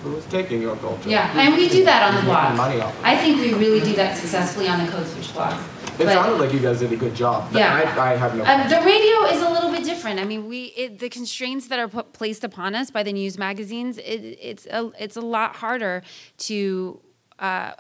[0.03, 1.09] who's taking your culture.
[1.09, 2.57] Yeah, and we do that on the blog.
[2.57, 2.95] Money off.
[3.05, 5.55] I think we really do that successfully on the Code Switch blog.
[5.99, 7.53] It But- sounded like you guys did a good job.
[7.53, 7.75] but Yeah.
[7.97, 8.43] I, I have no.
[8.45, 10.19] Um, the radio is a little bit different.
[10.19, 13.39] I mean, we it, the constraints that are put, placed upon us by the news
[13.39, 13.99] magazines.
[13.99, 16.03] It, it's a it's a lot harder
[16.49, 17.01] to
[17.39, 17.73] uh,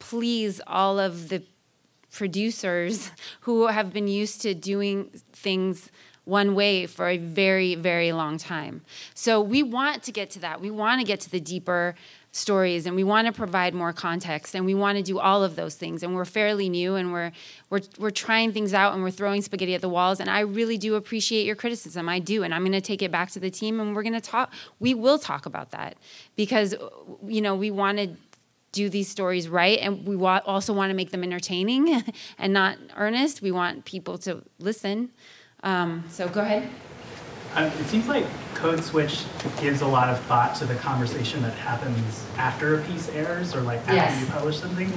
[0.00, 1.42] please all of the
[2.10, 3.10] producers
[3.42, 5.90] who have been used to doing things
[6.24, 8.82] one way for a very very long time.
[9.14, 10.60] So we want to get to that.
[10.60, 11.94] We want to get to the deeper
[12.34, 15.54] stories and we want to provide more context and we want to do all of
[15.54, 16.02] those things.
[16.02, 17.30] And we're fairly new and we're
[17.68, 20.18] we're we're trying things out and we're throwing spaghetti at the walls.
[20.18, 22.08] And I really do appreciate your criticism.
[22.08, 24.14] I do and I'm going to take it back to the team and we're going
[24.14, 25.96] to talk we will talk about that.
[26.34, 26.74] Because
[27.26, 28.16] you know we want to
[28.72, 32.02] do these stories right and we wa- also want to make them entertaining
[32.38, 33.42] and not earnest.
[33.42, 35.10] We want people to listen
[35.62, 36.68] um, so go ahead
[37.54, 39.24] Um, it seems like Code Switch
[39.60, 43.60] gives a lot of thought to the conversation that happens after a piece airs or
[43.62, 44.20] like after Yes.
[44.20, 44.90] you publish something.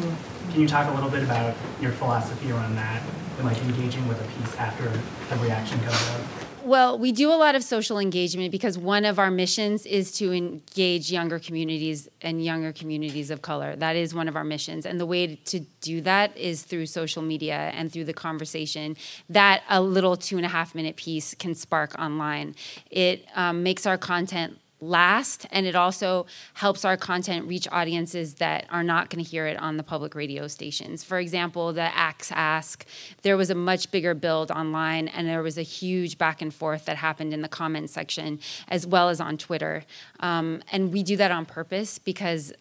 [0.51, 3.01] Can you talk a little bit about your philosophy around that
[3.37, 4.85] and like engaging with a piece after
[5.29, 6.44] the reaction comes out?
[6.65, 10.33] Well, we do a lot of social engagement because one of our missions is to
[10.33, 13.75] engage younger communities and younger communities of color.
[13.75, 14.87] That is one of our missions.
[14.87, 18.97] And the way to do that is through social media and through the conversation
[19.29, 22.55] that a little two and a half minute piece can spark online.
[22.89, 28.65] It um, makes our content last and it also helps our content reach audiences that
[28.69, 32.31] are not going to hear it on the public radio stations for example the axe
[32.33, 32.85] ask
[33.23, 36.85] there was a much bigger build online and there was a huge back and forth
[36.85, 39.83] that happened in the comment section as well as on twitter
[40.19, 42.53] um, and we do that on purpose because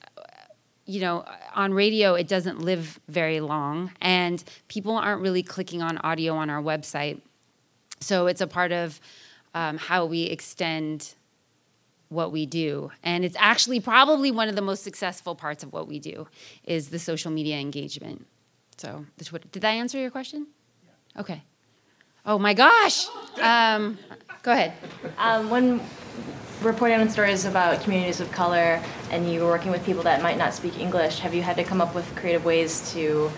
[0.86, 5.96] you know, on radio, it doesn't live very long, and people aren't really clicking on
[5.98, 7.20] audio on our website.
[8.00, 9.00] So it's a part of
[9.54, 11.14] um, how we extend
[12.09, 15.88] what we do, and it's actually probably one of the most successful parts of what
[15.88, 16.26] we do
[16.64, 18.26] is the social media engagement.
[18.76, 19.48] So the Twitter.
[19.50, 20.48] Did I answer your question?
[21.16, 21.42] Okay.
[22.26, 23.07] Oh my gosh.
[23.40, 23.98] Um,
[24.42, 24.72] go ahead.
[25.18, 25.80] Um, when
[26.62, 28.80] reporting on stories about communities of color
[29.11, 31.64] and you were working with people that might not speak English, have you had to
[31.64, 33.30] come up with creative ways to,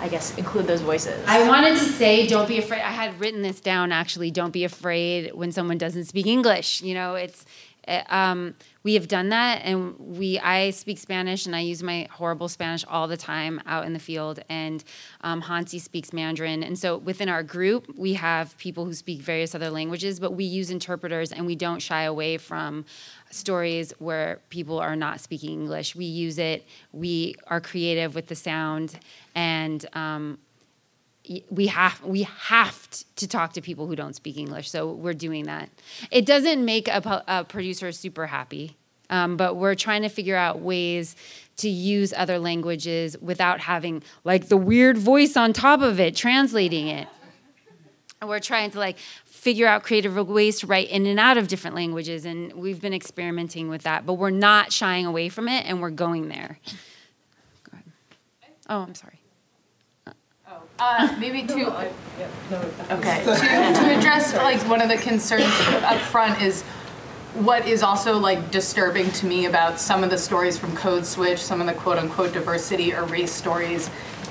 [0.00, 1.22] I guess, include those voices?
[1.26, 2.80] I wanted to say, don't be afraid.
[2.80, 4.30] I had written this down actually.
[4.30, 6.80] Don't be afraid when someone doesn't speak English.
[6.82, 7.44] You know, it's
[7.88, 10.38] um, we have done that, and we.
[10.38, 13.98] I speak Spanish, and I use my horrible Spanish all the time out in the
[13.98, 14.40] field.
[14.48, 14.82] And
[15.22, 19.54] um, Hansi speaks Mandarin, and so within our group, we have people who speak various
[19.54, 22.84] other languages, but we use interpreters, and we don't shy away from
[23.30, 25.94] stories where people are not speaking English.
[25.94, 26.66] We use it.
[26.92, 28.98] We are creative with the sound,
[29.34, 30.38] and um,
[31.48, 34.70] we have we have to talk to people who don't speak English.
[34.70, 35.70] So we're doing that.
[36.10, 38.76] It doesn't make a, a producer super happy,
[39.10, 41.14] um, but we're trying to figure out ways
[41.58, 46.88] to use other languages without having like the weird voice on top of it translating
[46.88, 47.06] it.
[48.20, 51.48] And we're trying to like figure out creative ways to write in and out of
[51.48, 54.04] different languages, and we've been experimenting with that.
[54.04, 56.58] But we're not shying away from it, and we're going there.
[57.70, 57.78] Go.
[58.68, 59.19] Oh, I'm sorry.
[60.80, 61.88] Uh, maybe to
[62.90, 63.22] okay.
[63.24, 65.44] to, to address like one of the concerns
[65.84, 66.62] up front is
[67.34, 71.38] what is also like disturbing to me about some of the stories from Code Switch,
[71.38, 73.88] some of the quote unquote diversity or race stories,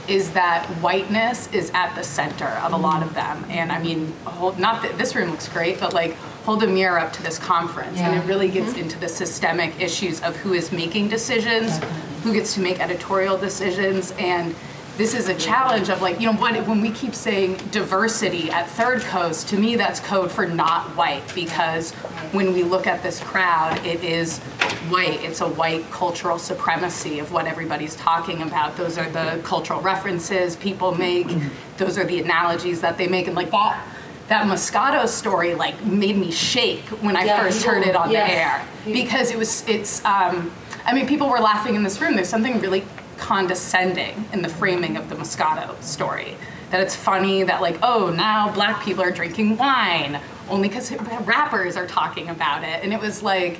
[0.08, 3.46] is that whiteness is at the center of a lot of them.
[3.50, 7.00] And I mean, hold, not that this room looks great, but like hold a mirror
[7.00, 10.72] up to this conference, and it really gets into the systemic issues of who is
[10.72, 11.80] making decisions,
[12.24, 14.56] who gets to make editorial decisions, and
[15.00, 18.70] this is a challenge of like you know what when we keep saying diversity at
[18.70, 21.92] third coast to me that's code for not white because
[22.34, 24.40] when we look at this crowd it is
[24.90, 25.24] white.
[25.24, 28.76] It's a white cultural supremacy of what everybody's talking about.
[28.76, 31.28] Those are the cultural references people make.
[31.78, 33.28] Those are the analogies that they make.
[33.28, 33.86] And like that
[34.28, 38.30] that Moscato story like made me shake when I Yeah, first heard it on yes.
[38.30, 40.52] the air because it was it's um,
[40.86, 42.16] I mean people were laughing in this room.
[42.16, 42.84] There's something really
[43.20, 46.36] condescending in the framing of the Moscato story.
[46.72, 50.92] That it's funny that like, oh, now black people are drinking wine only because
[51.26, 53.60] rappers are talking about it, and it was like.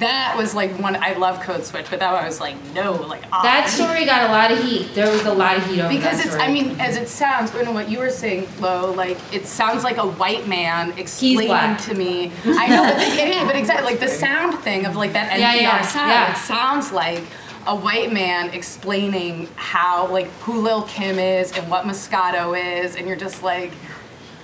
[0.00, 0.96] That was like one.
[0.96, 3.44] I love Code Switch, but that I was like, no, like odd.
[3.44, 4.92] That story got a lot of heat.
[4.92, 6.34] There was a lot of heat over because that it's.
[6.34, 6.48] story.
[6.48, 8.90] I mean, as it sounds, I know what you were saying, Lo.
[8.90, 12.32] Like it sounds like a white man explaining to me.
[12.44, 15.38] I know, but, the, yeah, but exactly like the sound thing of like that NPR
[15.38, 16.10] Yeah, yeah, sound.
[16.10, 16.32] yeah.
[16.32, 17.22] It sounds like
[17.66, 22.54] a white man explaining how like who Lil Kim is and what Moscato
[22.84, 23.72] is, and you're just like.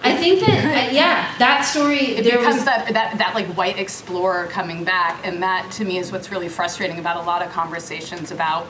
[0.03, 3.79] I think that yeah, that story It there becomes was that, that that like white
[3.79, 7.51] explorer coming back, and that to me is what's really frustrating about a lot of
[7.53, 8.66] conversations about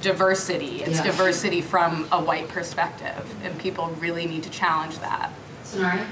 [0.00, 0.82] diversity.
[0.84, 1.04] It's Yeah.
[1.06, 5.32] diversity from a white perspective, and people really need to challenge that.
[5.64, 6.04] Sonari?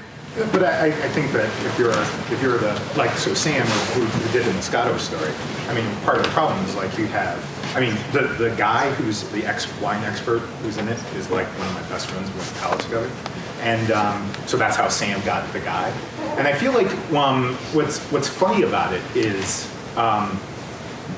[0.51, 4.33] But I, I think that if you're if you're the like so Sam who, who
[4.33, 5.31] did the Moscato story,
[5.67, 7.37] I mean part of the problem is like you have
[7.75, 11.47] I mean the the guy who's the ex wine expert who's in it is like
[11.57, 12.29] one of my best friends.
[12.31, 13.09] We went to college together,
[13.61, 15.89] and um, so that's how Sam got the guy.
[16.37, 19.67] And I feel like um, what's what's funny about it is
[19.97, 20.39] um,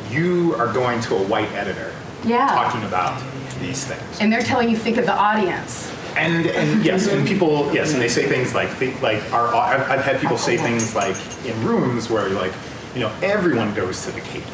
[0.10, 1.94] you are going to a white editor
[2.24, 2.48] Yeah.
[2.48, 3.22] talking about
[3.60, 4.22] these things.
[4.22, 5.92] And they're telling you think of the audience.
[6.16, 9.90] And and yes, and people yes, and they say things like think like our I've,
[9.90, 12.54] I've had people say things like in rooms where like
[12.94, 14.44] you know everyone goes to the Cape.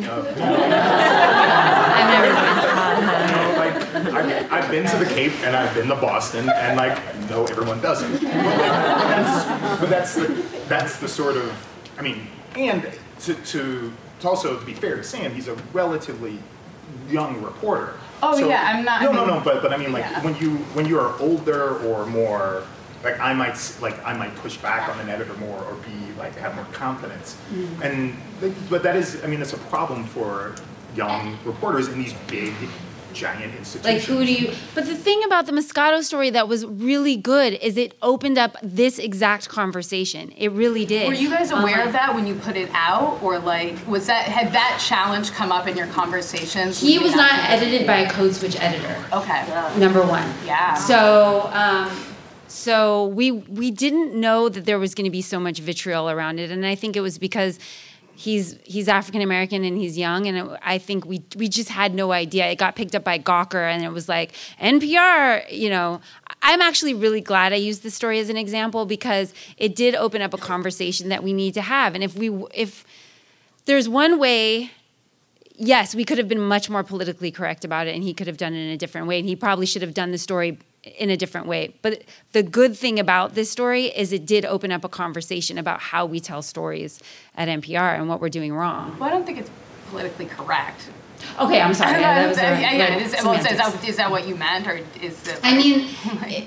[0.00, 0.22] You know,
[3.58, 7.44] like, I've, I've been to the Cape and I've been to Boston and like no
[7.44, 8.12] everyone doesn't.
[8.12, 11.52] But, like, that's, but that's the that's the sort of
[11.98, 12.26] I mean
[12.56, 16.38] and to to, to also to be fair to Sam, he's a relatively
[17.08, 17.94] young reporter.
[18.22, 19.40] Oh, yeah, I'm not- No, I no, no.
[19.40, 20.22] But but I mean, like Yeah.
[20.24, 22.62] when you when you are older or more,
[23.04, 26.36] like I might like I might push back on an editor more or be like
[26.36, 27.36] have more confidence.
[27.52, 27.80] Mm.
[27.82, 28.16] And
[28.68, 30.54] but that is I mean that's a problem for
[30.94, 32.52] young reporters in these big
[33.12, 33.84] giant institutions.
[33.84, 37.54] like who do you but the thing about the moscato story that was really good
[37.54, 41.86] is it opened up this exact conversation it really did Were you guys aware Um,
[41.88, 45.50] of that when you put it out, or like was that had that challenge come
[45.52, 46.80] up in your conversations?
[46.80, 49.44] he was not to edited by a code switch editor Okay.
[49.78, 50.74] number one Yeah.
[50.74, 51.90] so um
[52.48, 56.38] so we we didn't know that there was going to be so much vitriol around
[56.40, 57.58] it and i think it was because
[58.20, 61.94] he's he's african american and he's young and it, i think we we just had
[61.94, 62.46] no idea.
[62.50, 66.00] It got picked up by gawker and it was like npr you know.
[66.42, 70.20] I'm actually really glad i used this story as an example because it did open
[70.20, 71.94] up a conversation that we need to have.
[71.94, 72.84] And if we if
[73.66, 74.70] there's one way
[75.60, 78.38] yes, we could have been much more politically correct about it, and he could have
[78.38, 81.10] done it in a different way, and he probably should have done the story in
[81.10, 81.74] a different way.
[81.82, 82.02] But
[82.32, 86.06] the good thing about this story is it did open up a conversation about how
[86.06, 87.00] we tell stories
[87.36, 88.96] at NPR and what we're doing wrong.
[88.98, 89.50] Well, I don't think it's
[89.88, 90.88] politically correct.
[91.38, 92.00] Okay, I'm sorry.
[92.00, 94.66] Yeah, that was, uh, yeah, yeah, is, well, is, that, is that what you meant,
[94.66, 95.38] or is it?
[95.42, 95.88] I mean,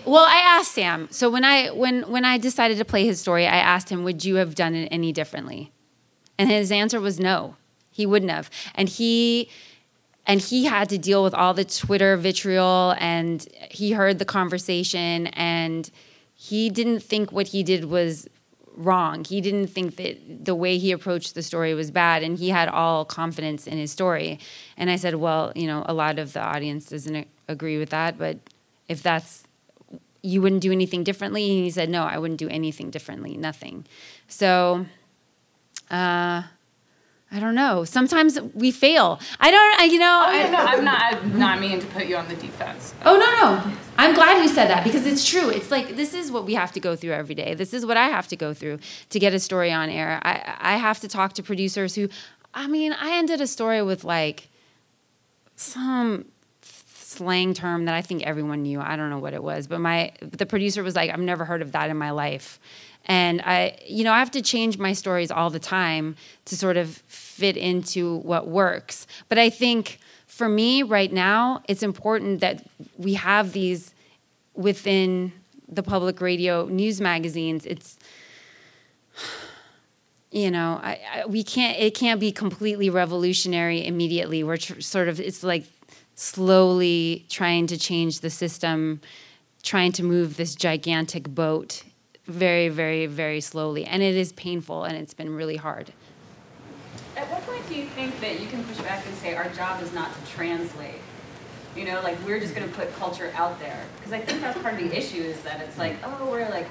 [0.06, 1.08] well, I asked Sam.
[1.12, 4.26] So when I when when I decided to play his story, I asked him, "Would
[4.26, 5.72] you have done it any differently?"
[6.40, 7.56] And his answer was no.
[7.92, 8.50] He wouldn't have.
[8.74, 9.50] And he
[10.26, 15.28] and he had to deal with all the Twitter vitriol and he heard the conversation
[15.28, 15.90] and
[16.36, 18.28] he didn't think what he did was
[18.76, 19.24] wrong.
[19.24, 22.70] He didn't think that the way he approached the story was bad and he had
[22.70, 24.40] all confidence in his story.
[24.78, 28.18] And I said, "Well, you know, a lot of the audience doesn't agree with that,
[28.18, 28.38] but
[28.88, 29.44] if that's
[30.22, 33.38] you wouldn't do anything differently?" And he said, "No, I wouldn't do anything differently.
[33.38, 33.86] Nothing."
[34.28, 34.86] So
[35.92, 36.44] uh
[37.34, 37.84] I don't know.
[37.84, 39.20] Sometimes we fail.
[39.40, 39.80] I don't.
[39.80, 40.24] I, you know.
[40.28, 41.14] Oh, yeah, I, no, I'm not.
[41.16, 42.94] I'm not meaning to put you on the defense.
[43.04, 43.76] Oh no no!
[43.98, 45.50] I'm glad you said that because it's true.
[45.50, 47.56] It's like this is what we have to go through every day.
[47.56, 48.78] This is what I have to go through
[49.10, 50.20] to get a story on air.
[50.22, 52.08] I I have to talk to producers who,
[52.54, 54.50] I mean, I ended a story with like
[55.56, 56.26] some
[56.62, 58.80] slang term that I think everyone knew.
[58.80, 61.64] I don't know what it was, but my the producer was like, "I've never heard
[61.64, 62.60] of that in my life."
[63.06, 66.16] And I, you know, I have to change my stories all the time
[66.46, 67.04] to sort of
[67.34, 69.08] fit into what works.
[69.28, 72.64] But I think for me right now, it's important that
[72.98, 73.94] we have these
[74.54, 75.34] within
[75.68, 77.66] the public radio news magazines.
[77.66, 77.98] It's
[80.32, 81.78] you know, I, I, we can't.
[81.80, 84.44] It can't be completely revolutionary immediately.
[84.44, 85.20] We're tr- sort of.
[85.20, 85.66] It's like
[86.16, 89.02] slowly trying to change the system,
[89.62, 91.84] trying to move this gigantic boat
[92.26, 95.94] very, very, very slowly, and it is painful, and it's been really hard.
[97.16, 99.82] At what point do you think that you can push back and say our job
[99.82, 101.00] is not to translate?
[101.76, 104.60] You know, like we're just going to put culture out there because I think that's
[104.62, 106.68] part of the issue is that it's like, oh, we're like,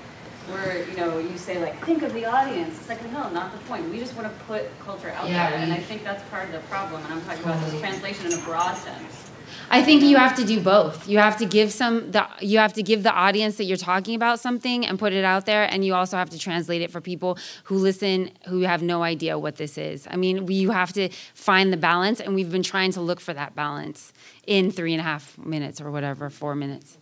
[0.51, 2.79] we're you know, you say like think of the audience.
[2.79, 3.89] It's like no, not the point.
[3.91, 6.53] We just want to put culture out Yeah, there, and I think that's part of
[6.53, 7.03] the problem.
[7.05, 9.31] And I'm talking about this translation in a broad sense.
[9.75, 11.09] I think you have to do both.
[11.09, 14.15] You have to give some the you have to give the audience that you're talking
[14.15, 17.01] about something and put it out there and you also have to translate it for
[17.01, 20.07] people who listen who have no idea what this is.
[20.11, 23.19] I mean, we, you have to find the balance and we've been trying to look
[23.19, 24.13] for that balance
[24.47, 26.99] in three and a half minutes or whatever, four minutes.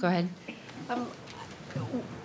[0.00, 0.28] Go ahead.
[0.88, 1.06] Um,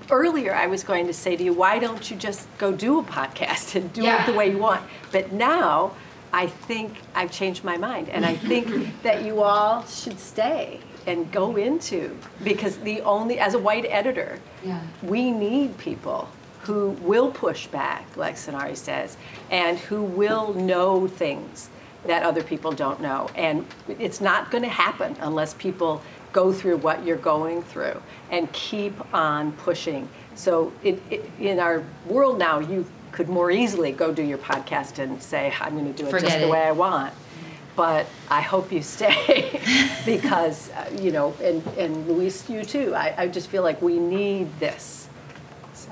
[0.09, 3.03] earlier, I was going to say to you, why don't you just go do a
[3.03, 4.23] podcast and do Yeah.
[4.23, 4.82] it the way you want?
[5.11, 5.91] But now,
[6.36, 8.67] I think I've changed my mind, and I think
[9.03, 14.39] that you all should stay and go into because the only as a white editor,
[14.61, 14.81] Yeah.
[15.01, 16.27] we need people
[16.63, 19.15] who will push back, like Sonari says,
[19.49, 21.69] and who will know things
[22.05, 23.29] that other people don't know.
[23.36, 26.01] And it's not going to happen unless people
[26.33, 30.09] go through what you're going through and keep on pushing.
[30.36, 32.86] So it, it, in our world now, you
[33.16, 36.24] could more easily go do your podcast and say, I'm going to do it just
[36.24, 36.51] Forget the it.
[36.51, 37.13] way I want.
[37.78, 39.61] But I hope you stay
[40.05, 42.93] because, uh, you know, and, and Luis, you too.
[42.93, 45.07] I, I just feel like we need this.
[45.74, 45.91] So.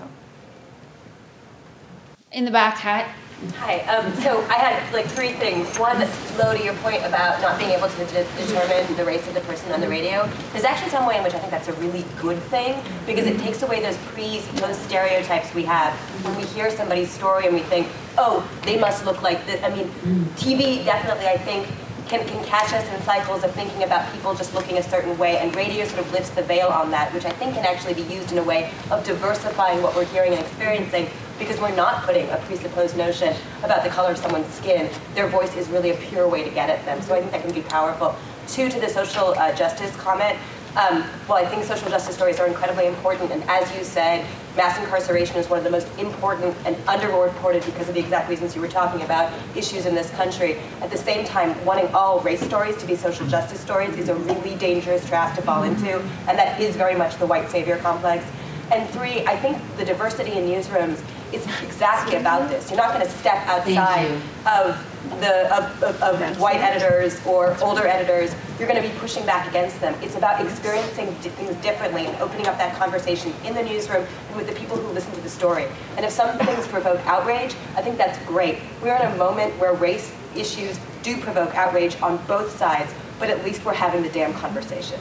[2.34, 3.14] In the back hat.
[3.52, 3.80] Hi.
[3.82, 5.78] Um, so I had like three things.
[5.78, 6.00] One,
[6.38, 9.42] Lo, to your point about not being able to de- determine the race of the
[9.42, 12.06] person on the radio, there's actually some way in which I think that's a really
[12.22, 16.70] good thing because it takes away those pre those stereotypes we have when we hear
[16.72, 17.88] somebody's story and we think,
[18.18, 19.62] oh, they must look like this.
[19.64, 19.88] I mean,
[20.36, 21.68] TV definitely, I think,
[22.14, 25.38] can, can catch us in cycles of thinking about people just looking a certain way,
[25.38, 28.04] and radio sort of lifts the veil on that, which I think can actually be
[28.04, 31.10] used in a way of diversifying what we're hearing and experiencing
[31.40, 34.92] because we're not putting a presupposed notion about the color of someone's skin.
[35.16, 37.02] Their voice is really a pure way to get at them.
[37.02, 38.16] So I think that can be powerful.
[38.48, 40.38] Two, to the social uh, justice comment,
[40.76, 44.80] um, well, I think social justice stories are incredibly important, and as you said, mass
[44.80, 48.62] incarceration is one of the most important and underreported because of the exact reasons you
[48.62, 50.58] were talking about, issues in this country.
[50.82, 54.16] At the same time, wanting all race stories to be social justice stories is a
[54.16, 58.26] really dangerous trap to fall into, and that is very much the white savior complex.
[58.72, 61.02] And three, I think the diversity in newsrooms
[61.34, 62.70] is exactly about this.
[62.70, 67.86] You're not going to step outside of the of, of, of white editors or older
[67.88, 68.36] editors.
[68.58, 69.96] You're going to be pushing back against them.
[70.02, 74.36] It's about experiencing di- things differently and opening up that conversation in the newsroom and
[74.36, 75.68] with the people who listen to the story.
[75.98, 78.60] And if some things provoke outrage, I think that's great.
[78.82, 83.44] We're in a moment where race issues do provoke outrage on both sides, but at
[83.44, 85.00] least we're having the damn conversation.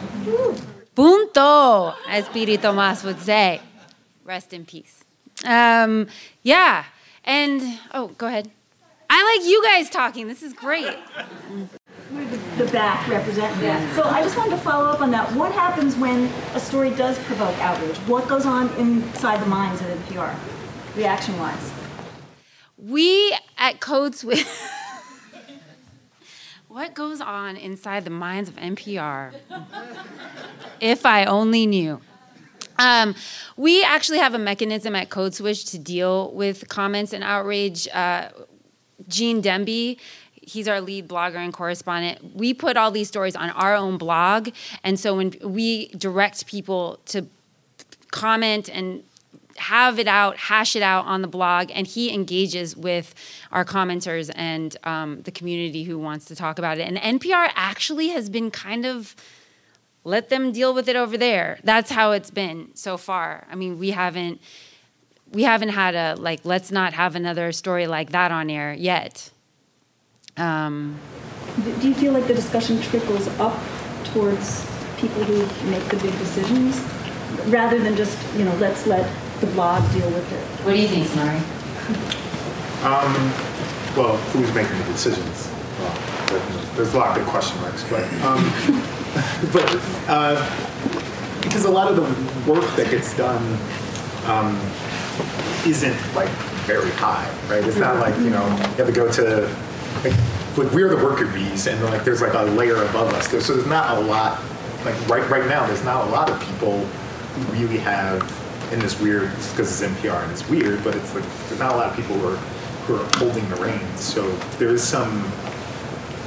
[0.95, 3.61] Punto, as Piri Thomas would say.
[4.25, 5.05] Rest in peace.
[5.45, 6.09] Um,
[6.43, 6.85] yeah.
[7.25, 8.51] And, oh, go ahead.
[9.15, 10.27] I like you guys talking.
[10.27, 10.97] This is great.
[12.57, 13.95] the back representative.
[13.95, 15.31] So I just wanted to follow up on that.
[15.33, 17.99] What happens when a story does provoke outrage?
[18.09, 20.35] What goes on inside the minds of NPR,
[20.97, 21.73] reaction-wise?
[22.79, 24.47] We at Code Switch.
[26.69, 29.35] what goes on inside the minds of NPR?
[30.81, 32.01] if I only knew.
[32.79, 33.15] Um,
[33.59, 37.87] we actually have a mechanism at Code Switch to deal with comments and outrage.
[37.93, 38.31] Uh,
[39.09, 39.99] Gene Demby,
[40.35, 42.35] he's our lead blogger and correspondent.
[42.37, 44.51] We put all these stories on our own blog,
[44.85, 47.27] and so when we direct people to
[48.11, 49.03] comment and
[49.57, 53.15] have it out, hash it out on the blog, and he engages with
[53.51, 56.83] our commenters and um, the community who wants to talk about it.
[56.83, 59.15] And NPR actually has been kind of
[60.05, 61.59] let them deal with it over there.
[61.63, 63.47] That's how it's been so far.
[63.51, 64.41] I mean, we haven't
[65.33, 69.31] we haven't had a like let's not have another story like that on air yet.
[70.37, 70.99] Um,
[71.63, 73.59] Do do you feel like the discussion trickles up
[74.13, 74.67] towards
[74.99, 76.81] people who make the big decisions,
[77.49, 79.11] rather than just, you know, let's let
[79.41, 80.45] the blog deal with it?
[80.65, 81.41] What do you think, Sonari?
[82.85, 83.13] Um,
[83.97, 85.51] well, who's making the decisions?
[85.79, 88.43] Well, there's a lot of big question marks, but, um,
[89.53, 90.39] but, uh,
[91.43, 93.43] because a lot of the work that gets done,
[94.27, 94.59] um,
[95.67, 96.29] isn't like
[96.67, 97.65] very high, right?
[97.65, 99.55] It's not like, you know, you have to go to,
[100.05, 100.15] like,
[100.57, 103.29] like we're the worker bees and like there's like a layer above us.
[103.29, 104.41] There's, so there's not a lot,
[104.85, 108.21] like right, right now, there's not a lot of people who really have
[108.73, 111.77] in this weird, because it's NPR and it's weird, but it's like, there's not a
[111.77, 112.37] lot of people who are,
[112.87, 114.01] who are holding the reins.
[114.01, 115.31] So there is some,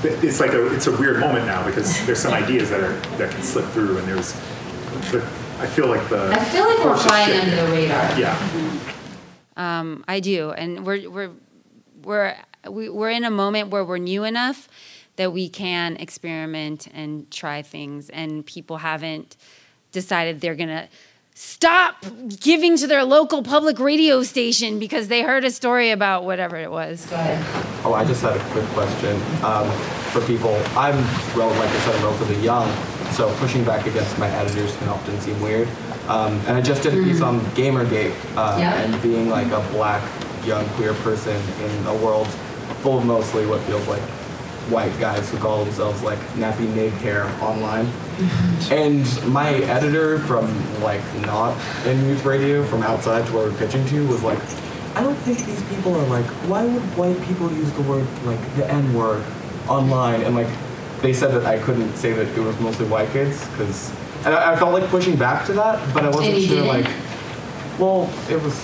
[0.03, 3.31] it's like a, it's a weird moment now because there's some ideas that are, that
[3.31, 4.33] can slip through and there's,
[5.11, 5.23] but
[5.59, 6.31] I feel like the.
[6.33, 8.19] I feel like we're flying under the radar.
[8.19, 8.35] Yeah.
[8.35, 8.74] Mm-hmm.
[9.57, 11.31] Um, I do, and we're we're
[12.03, 12.35] we're
[12.69, 14.67] we, we're in a moment where we're new enough
[15.15, 19.37] that we can experiment and try things, and people haven't
[19.91, 20.89] decided they're gonna
[21.35, 22.05] stop
[22.39, 26.71] giving to their local public radio station because they heard a story about whatever it
[26.71, 27.05] was.
[27.07, 27.83] Go ahead.
[27.85, 29.15] Oh, I just had a quick question.
[29.43, 29.69] Um,
[30.15, 30.55] for people.
[30.77, 30.95] I'm,
[31.37, 32.71] rel- like I said, relatively young,
[33.11, 35.67] so pushing back against my editors can often seem weird.
[36.07, 38.73] Um, and I just did a piece on Gamergate uh, Yeah.
[38.75, 40.03] and being like a black
[40.45, 42.27] young queer person in a world
[42.81, 44.01] full of mostly what feels like
[44.69, 47.87] white guys who call themselves like nappy nig hair online.
[48.71, 50.45] And my editor from
[50.81, 51.55] like not
[51.85, 54.39] in youth radio from outside to where we're pitching to was like,
[54.95, 58.39] I don't think these people are like, why would white people use the word like
[58.55, 59.23] the N word
[59.67, 60.21] online?
[60.21, 60.47] And like
[61.01, 63.91] they said that I couldn't say that it was mostly white kids because
[64.25, 66.67] and I, I felt like pushing back to that, but I wasn't sure didn't?
[66.67, 66.87] like,
[67.79, 68.55] well, it was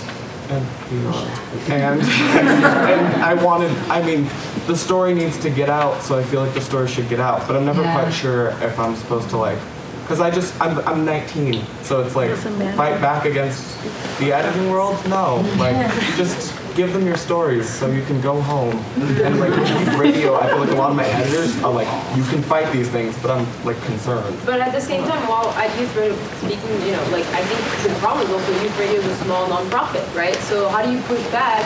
[0.48, 1.70] NPR.
[1.70, 4.28] And, and I wanted, I mean,
[4.66, 7.46] the story needs to get out, so I feel like the story should get out.
[7.46, 8.00] But I'm never Yeah.
[8.00, 9.58] quite sure if I'm supposed to like,
[10.02, 12.30] because I just, I'm, I'm 19, so it's like,
[12.76, 13.80] fight back against
[14.18, 14.96] the editing world?
[15.08, 15.36] No.
[15.58, 15.76] Like,
[16.16, 18.76] just give them your stories so you can go home.
[18.96, 21.88] And like, with youth radio, I feel like a lot of my editors are like,
[22.16, 24.36] you can fight these things, but I'm like concerned.
[24.44, 27.92] But at the same time, while at youth radio speaking, you know, like I think
[27.92, 30.36] the problem is also youth radio is a small nonprofit, right?
[30.50, 31.64] So how do you push back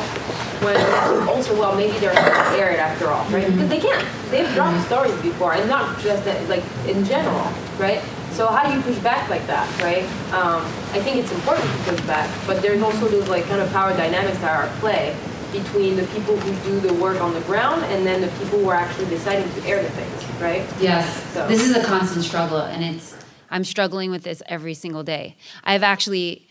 [0.63, 0.77] when
[1.29, 3.47] also, well, maybe they're not aired after all, right?
[3.47, 4.07] Because they can't.
[4.31, 4.87] They've dropped mm-hmm.
[4.87, 7.47] stories before, and not just that, like in general,
[7.79, 8.03] right?
[8.37, 10.05] So how do you push back like that, right?
[10.35, 10.61] Um,
[10.93, 13.97] I think it's important to push back, but there's also those like kind of power
[13.97, 15.17] dynamics that are at play
[15.53, 18.69] between the people who do the work on the ground and then the people who
[18.69, 20.67] are actually deciding to air the things, right?
[20.81, 21.33] Yes.
[21.33, 23.17] So- This is a constant struggle, and it's
[23.51, 25.37] I'm struggling with this every single day.
[25.65, 26.47] I've actually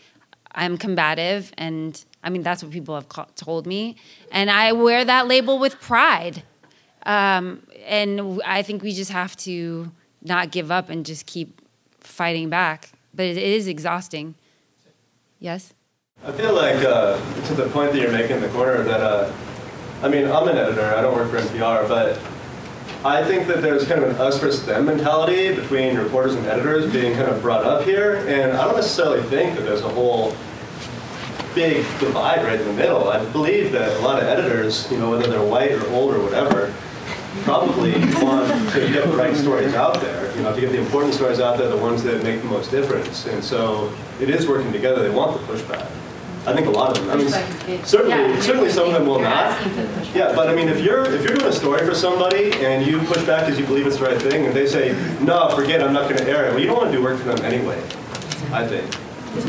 [0.52, 3.94] I'm combative, and I mean that's what people have ca- told me,
[4.32, 6.42] and I wear that label with pride.
[7.04, 9.92] Um, and I think we just have to
[10.22, 11.60] not give up and just keep
[12.16, 12.90] fighting back.
[13.14, 14.34] But it is exhausting.
[15.38, 15.72] Yes.
[16.24, 19.32] I feel like uh, to the point that you're making in the corner that uh,
[20.02, 20.94] I mean I'm an editor.
[20.94, 22.18] I don't work for NPR, but
[23.04, 26.90] I think that there's kind of an us versus them mentality between reporters and editors
[26.92, 30.34] being kind of brought up here, and I don't necessarily think that there's a whole
[31.54, 33.08] big divide right in the middle.
[33.08, 36.20] I believe that a lot of editors, you know, whether they're white or old or
[36.20, 36.74] whatever,
[37.42, 37.92] probably
[38.22, 41.40] want to get the right stories out there, you know, to get the important stories
[41.40, 43.26] out there, the ones that make the most difference.
[43.26, 45.02] And so it is working together.
[45.02, 45.86] They want the pushback.
[46.46, 47.10] I think a lot of them.
[47.10, 49.60] I mean, certainly, yeah, certainly some of them will not.
[50.14, 53.00] Yeah, but I mean, if you're if you're doing a story for somebody and you
[53.00, 55.92] push back because you believe it's the right thing, and they say, "No, forget, I'm
[55.92, 57.82] not going to air it," well, you don't want to do work for them anyway.
[58.52, 58.94] I think.
[59.36, 59.42] I'm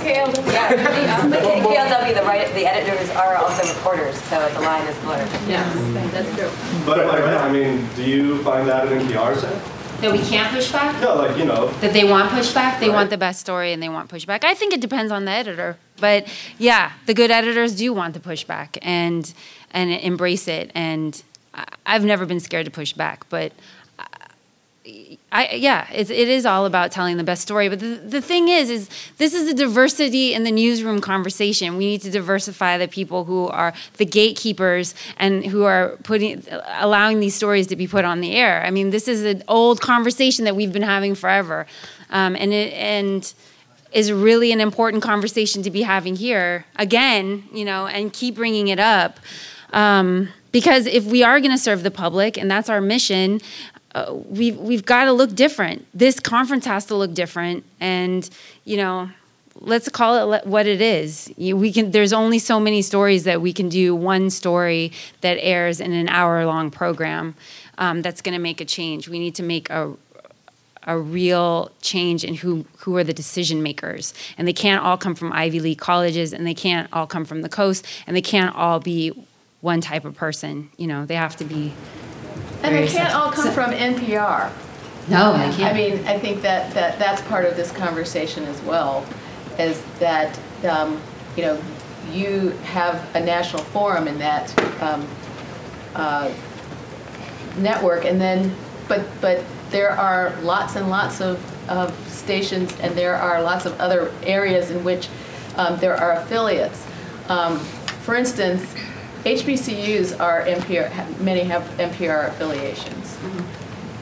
[0.00, 0.52] KLW.
[0.52, 4.96] Yeah, but K- KLW, the right, the editors are also reporters, so the line is
[5.00, 5.28] blurred.
[5.46, 6.50] Yes, that's true.
[6.86, 9.60] But am I mean, do you find that in NPR, say?
[10.00, 11.00] That we can't push back?
[11.02, 11.68] No, like you know.
[11.80, 12.80] That they want pushback?
[12.80, 12.94] They Right.
[12.94, 14.44] want the best story and they want pushback.
[14.44, 15.76] I think it depends on the editor.
[16.00, 16.26] But
[16.58, 19.32] yeah, the good editors do want the pushback and
[19.72, 20.70] and embrace it.
[20.74, 21.22] And
[21.86, 23.52] I've never been scared to push back, but
[25.32, 27.68] I, yeah, it, it is all about telling the best story.
[27.68, 28.88] But the, the thing is, is
[29.18, 31.76] this is a diversity in the newsroom conversation.
[31.76, 36.44] We need to diversify the people who are the gatekeepers and who are putting,
[36.78, 38.64] allowing these stories to be put on the air.
[38.64, 41.66] I mean, this is an old conversation that we've been having forever,
[42.10, 43.34] um, and it and
[43.92, 47.44] is really an important conversation to be having here again.
[47.52, 49.18] You know, and keep bringing it up.
[49.72, 53.42] Um, because if we are going to serve the public, and that's our mission,
[53.96, 55.86] uh, we've we've got to look different.
[55.94, 58.28] This conference has to look different, and
[58.64, 59.08] you know,
[59.60, 61.32] let's call it what it is.
[61.38, 61.92] You, we can.
[61.92, 63.94] There's only so many stories that we can do.
[63.94, 64.92] One story
[65.22, 67.36] that airs in an hour-long program
[67.78, 69.08] um, that's going to make a change.
[69.08, 69.94] We need to make a
[70.82, 75.14] a real change in who who are the decision makers, and they can't all come
[75.14, 78.54] from Ivy League colleges, and they can't all come from the coast, and they can't
[78.54, 79.12] all be
[79.66, 80.70] one type of person.
[80.76, 81.74] You know, they have to be.
[82.62, 84.50] And they can't all come so- from NPR.
[85.08, 85.62] No, they can't.
[85.62, 89.04] I mean, I think that, that that's part of this conversation as well,
[89.56, 90.36] is that,
[90.68, 91.00] um,
[91.36, 91.62] you know,
[92.12, 94.46] you have a national forum in that
[94.82, 95.06] um,
[95.94, 96.32] uh,
[97.56, 98.52] network, and then,
[98.88, 101.38] but, but there are lots and lots of,
[101.70, 105.08] of stations, and there are lots of other areas in which
[105.56, 106.84] um, there are affiliates.
[107.28, 107.58] Um,
[108.06, 108.74] For instance,
[109.26, 113.18] HBCUs are NPR, many have NPR affiliations.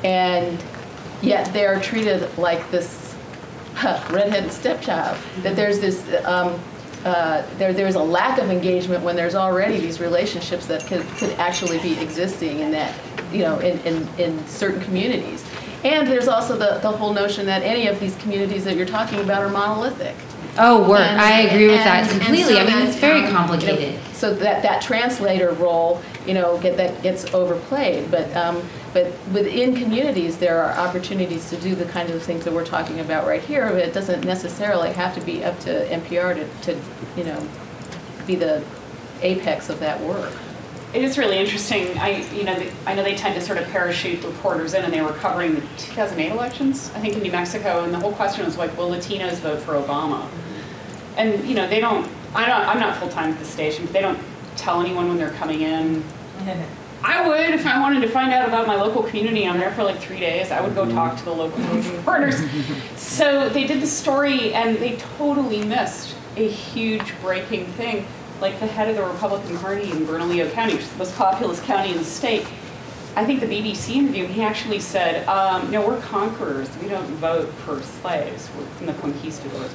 [0.04, 0.62] And
[1.22, 3.14] yet they're treated like this
[4.10, 6.60] redheaded stepchild, that there's this, um,
[7.06, 11.30] uh, there, there's a lack of engagement when there's already these relationships that could, could
[11.38, 12.94] actually be existing in that,
[13.32, 15.42] you know, in, in, in certain communities.
[15.84, 19.20] And there's also the, the whole notion that any of these communities that you're talking
[19.20, 20.16] about are monolithic.
[20.58, 21.00] Oh, work.
[21.00, 22.54] And- I agree with and- that completely.
[22.54, 23.98] so I mean, it's very complicated.
[24.12, 28.10] So that, that translator role, you know, get, that gets overplayed.
[28.10, 28.62] But, um,
[28.92, 33.00] but within communities, there are opportunities to do the kind of things that we're talking
[33.00, 33.68] about right here.
[33.70, 36.80] But it doesn't necessarily have to be up to NPR to, to,
[37.16, 37.46] you know,
[38.26, 38.62] be the
[39.22, 40.32] apex of that work.
[40.94, 41.98] It is really interesting.
[41.98, 44.92] I, you know, the- I know they tend to sort of parachute reporters in, and
[44.92, 48.44] they were covering the 2008 elections, I think in New Mexico, and the whole question
[48.44, 50.28] was like, will Latinos vote for Obama?
[51.16, 52.10] And you know, they don't.
[52.34, 52.68] I don't.
[52.68, 53.84] I'm not full time at the station.
[53.84, 54.18] But they don't
[54.56, 56.04] tell anyone when they're coming in.
[57.04, 59.46] I would if I wanted to find out about my local community.
[59.46, 60.50] I'm there for like three days.
[60.50, 61.62] I would go talk to the local
[61.96, 62.36] reporters.
[62.96, 68.06] So they did the story, and they totally missed a huge breaking thing.
[68.40, 71.60] Like the head of the Republican Party in Bernalillo County, which is the most populous
[71.60, 72.46] county in the state.
[73.16, 76.70] I think the BBC interview, he actually said, um, "No, we're conquerors.
[76.82, 78.48] We don't vote for slaves.
[78.56, 79.72] We're from the conquistadors."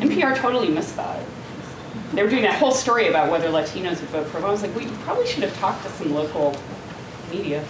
[0.00, 1.24] NPR totally missed that.
[2.12, 4.48] They were doing that whole story about whether Latinos would vote for Obama.
[4.48, 6.56] I was like, we you probably should have talked to some local
[7.30, 7.64] media.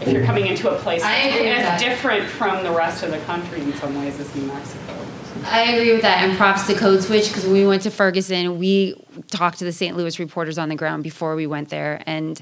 [0.00, 0.26] If you're mm.
[0.26, 1.80] coming into a place I agree with as that.
[1.80, 4.94] different from the rest of the country in some ways as New Mexico.
[5.44, 8.58] I agree with that, and props to Code Switch because when we went to Ferguson,
[8.58, 8.94] we
[9.30, 9.96] talked to the St.
[9.96, 12.40] Louis reporters on the ground before we went there, and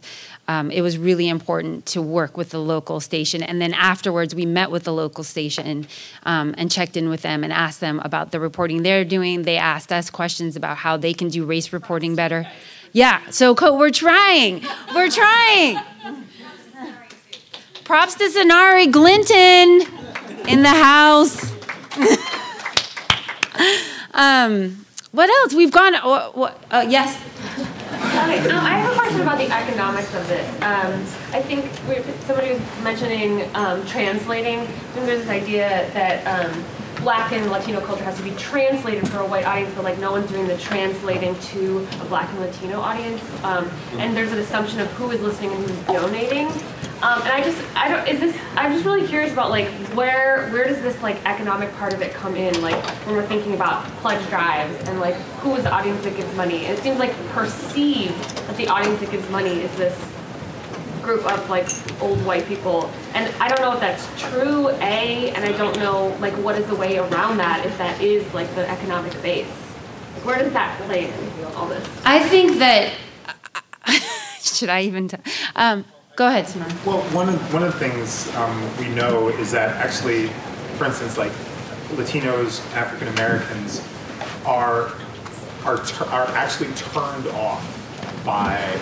[0.49, 3.43] um, it was really important to work with the local station.
[3.43, 5.87] And then afterwards, we met with the local station
[6.25, 9.43] um, and checked in with them and asked them about the reporting they're doing.
[9.43, 12.47] They asked us questions about how they can do race reporting better.
[12.93, 14.65] Yeah, so Co- we're trying.
[14.95, 15.79] We're trying.
[17.85, 19.87] Props to Sonari Glinton
[20.49, 21.53] in the house.
[24.15, 25.55] um, what else?
[25.55, 25.95] We've gone.
[25.95, 27.21] Uh, uh, yes.
[27.57, 30.47] Okay, um, I have a question about the economics of this.
[30.63, 30.93] Um,
[31.33, 31.73] I think
[32.27, 34.61] somebody was mentioning um, translating.
[34.61, 36.65] I think there's this idea that um,
[37.03, 40.13] Black and Latino culture has to be translated for a white audience, but like no
[40.13, 43.23] one's doing the translating to a Black and Latino audience.
[43.45, 46.49] Um, and there's an assumption of who is listening and who's donating.
[47.03, 50.49] Um, and I just, I don't, is this, I'm just really curious about like where,
[50.51, 52.61] where does this like economic part of it come in?
[52.63, 56.35] Like when we're thinking about pledge drives and like who is the audience that gives
[56.35, 56.65] money?
[56.65, 58.19] And it seems like perceived
[58.49, 59.95] that the audience that gives money is this
[61.03, 61.69] group of like
[62.03, 62.91] old white people.
[63.15, 66.67] And I don't know if that's true, A, and I don't know like what is
[66.67, 69.47] the way around that if that is like the economic base.
[70.15, 71.87] Like, where does that play in all this?
[72.05, 72.93] I think that.
[74.41, 75.09] should I even?
[75.09, 75.19] T-
[75.55, 75.85] um,
[76.17, 76.73] go ahead, Simone.
[76.85, 80.29] Well, one of, one of the things um, we know is that actually,
[80.79, 81.33] for instance, like
[81.91, 83.87] Latinos, African Americans
[84.45, 84.93] are
[85.65, 88.79] are are actually turned off by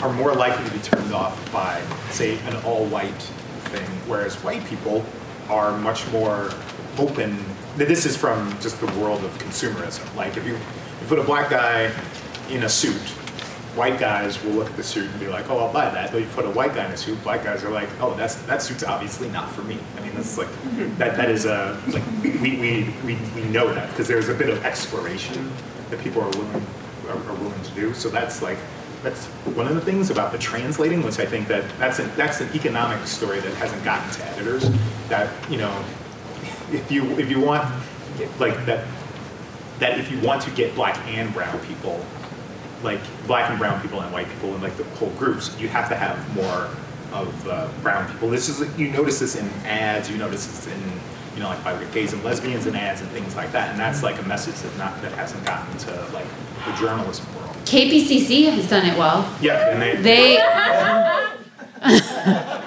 [0.00, 3.22] are more likely to be turned off by say an all-white
[3.70, 5.04] thing, whereas white people
[5.48, 6.50] are much more
[6.98, 7.38] open.
[7.76, 10.14] This is from just the world of consumerism.
[10.16, 11.92] Like if you, you put a black guy
[12.48, 13.00] in a suit
[13.78, 16.18] white guys will look at the suit and be like, "Oh, I'll buy that." But
[16.20, 18.60] you put a white guy in a suit, black guys are like, "Oh, that's that
[18.60, 20.98] suit's obviously not for me." I mean, that's like mm-hmm.
[20.98, 21.16] that.
[21.16, 24.64] That is a like we we we, we know that because there's a bit of
[24.64, 25.50] exploration
[25.90, 26.66] that people are willing
[27.08, 27.94] are, are willing to do.
[27.94, 28.58] So that's like
[29.02, 32.40] that's one of the things about the translating, which I think that that's an that's
[32.40, 34.68] an economic story that hasn't gotten to editors.
[35.08, 35.84] That you know,
[36.72, 37.64] if you if you want
[38.40, 38.84] like that
[39.78, 42.04] that if you want to get black and brown people
[42.82, 45.88] like black and brown people and white people and like the whole groups, you have
[45.88, 46.68] to have more
[47.12, 48.28] of uh, brown people.
[48.30, 50.80] This is you notice this in ads, you notice this in
[51.34, 54.02] you know like by gays and lesbians in ads and things like that, and that's
[54.02, 56.26] like a message that not that hasn't gotten to like
[56.66, 57.56] the journalism world.
[57.64, 59.30] KPCC has done it well.
[59.40, 60.38] Yeah, and they They.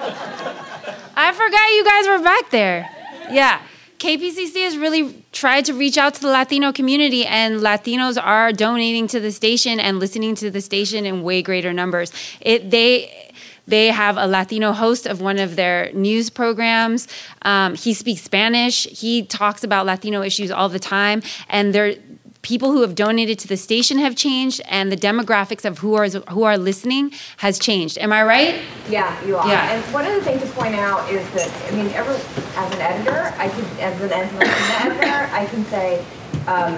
[1.14, 2.88] I forgot you guys were back there.
[3.30, 3.60] Yeah.
[4.02, 9.06] KPCC has really tried to reach out to the Latino community, and Latinos are donating
[9.06, 12.12] to the station and listening to the station in way greater numbers.
[12.40, 13.32] It they
[13.68, 17.06] they have a Latino host of one of their news programs.
[17.42, 18.88] Um, he speaks Spanish.
[18.88, 21.94] He talks about Latino issues all the time, and they're
[22.42, 26.08] people who have donated to the station have changed and the demographics of who are
[26.08, 28.60] who are listening has changed am i right
[28.90, 29.46] Yeah, you are.
[29.46, 29.72] Yeah.
[29.72, 33.32] And one other thing to point out is that, I mean, ever, as an editor,
[33.38, 36.04] I could, as an, as an editor, I can say,
[36.48, 36.74] um,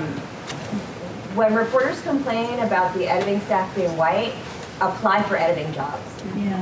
[1.34, 4.34] when reporters complain about the editing staff being white,
[4.80, 6.13] apply for editing jobs.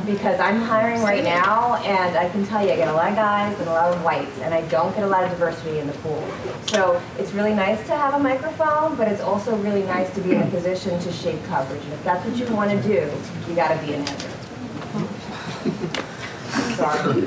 [0.06, 3.14] Because I'm hiring right now, and I can tell you, I get a lot of
[3.14, 5.86] guys and a lot of whites, and I don't get a lot of diversity in
[5.86, 6.26] the pool.
[6.66, 10.32] So it's really nice to have a microphone, but it's also really nice to be
[10.32, 11.82] in a position to shape coverage.
[11.84, 13.10] And if that's what you want to do,
[13.48, 14.30] you got to be an editor.
[16.76, 17.20] Sorry.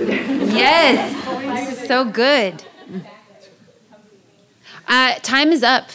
[0.54, 2.64] yes this is so good
[4.88, 5.90] uh, time is up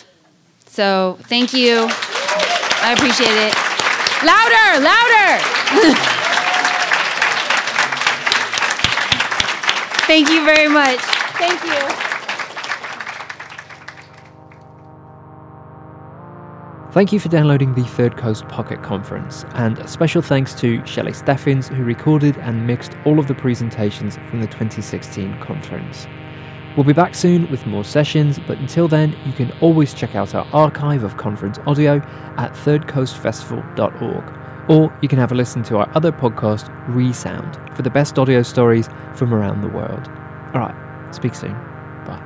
[0.66, 1.86] So thank you.
[1.90, 3.54] I appreciate it.
[4.24, 6.16] Louder, louder.
[10.10, 10.98] thank you very much.
[11.38, 12.10] Thank you.
[16.90, 21.12] Thank you for downloading the Third Coast Pocket Conference, and a special thanks to Shelley
[21.12, 26.08] Steffens, who recorded and mixed all of the presentations from the 2016 conference.
[26.76, 30.34] We'll be back soon with more sessions, but until then, you can always check out
[30.34, 31.98] our archive of conference audio
[32.36, 34.39] at thirdcoastfestival.org,
[34.70, 38.40] or you can have a listen to our other podcast, Resound, for the best audio
[38.40, 40.08] stories from around the world.
[40.54, 41.54] All right, speak soon.
[42.06, 42.22] Bye.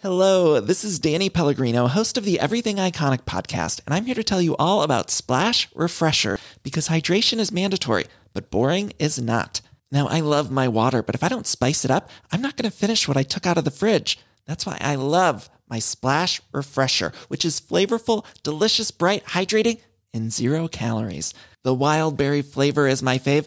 [0.00, 4.22] Hello, this is Danny Pellegrino, host of the Everything Iconic podcast, and I'm here to
[4.22, 9.60] tell you all about Splash Refresher because hydration is mandatory, but boring is not.
[9.90, 12.70] Now, I love my water, but if I don't spice it up, I'm not going
[12.70, 14.20] to finish what I took out of the fridge.
[14.46, 19.80] That's why I love my Splash Refresher, which is flavorful, delicious, bright, hydrating,
[20.12, 21.34] and zero calories.
[21.62, 23.46] The wild berry flavor is my fave.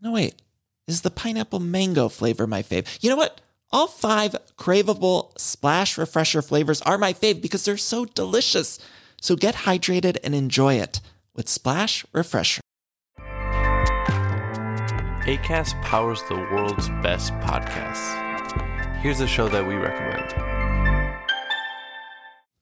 [0.00, 0.40] No, wait,
[0.86, 2.86] is the pineapple mango flavor my fave?
[3.02, 3.40] You know what?
[3.70, 8.78] All five craveable splash refresher flavors are my fave because they're so delicious.
[9.20, 11.00] So get hydrated and enjoy it
[11.34, 12.62] with Splash Refresher.
[15.28, 18.26] ACAST powers the world's best podcasts.
[19.02, 20.57] Here's a show that we recommend.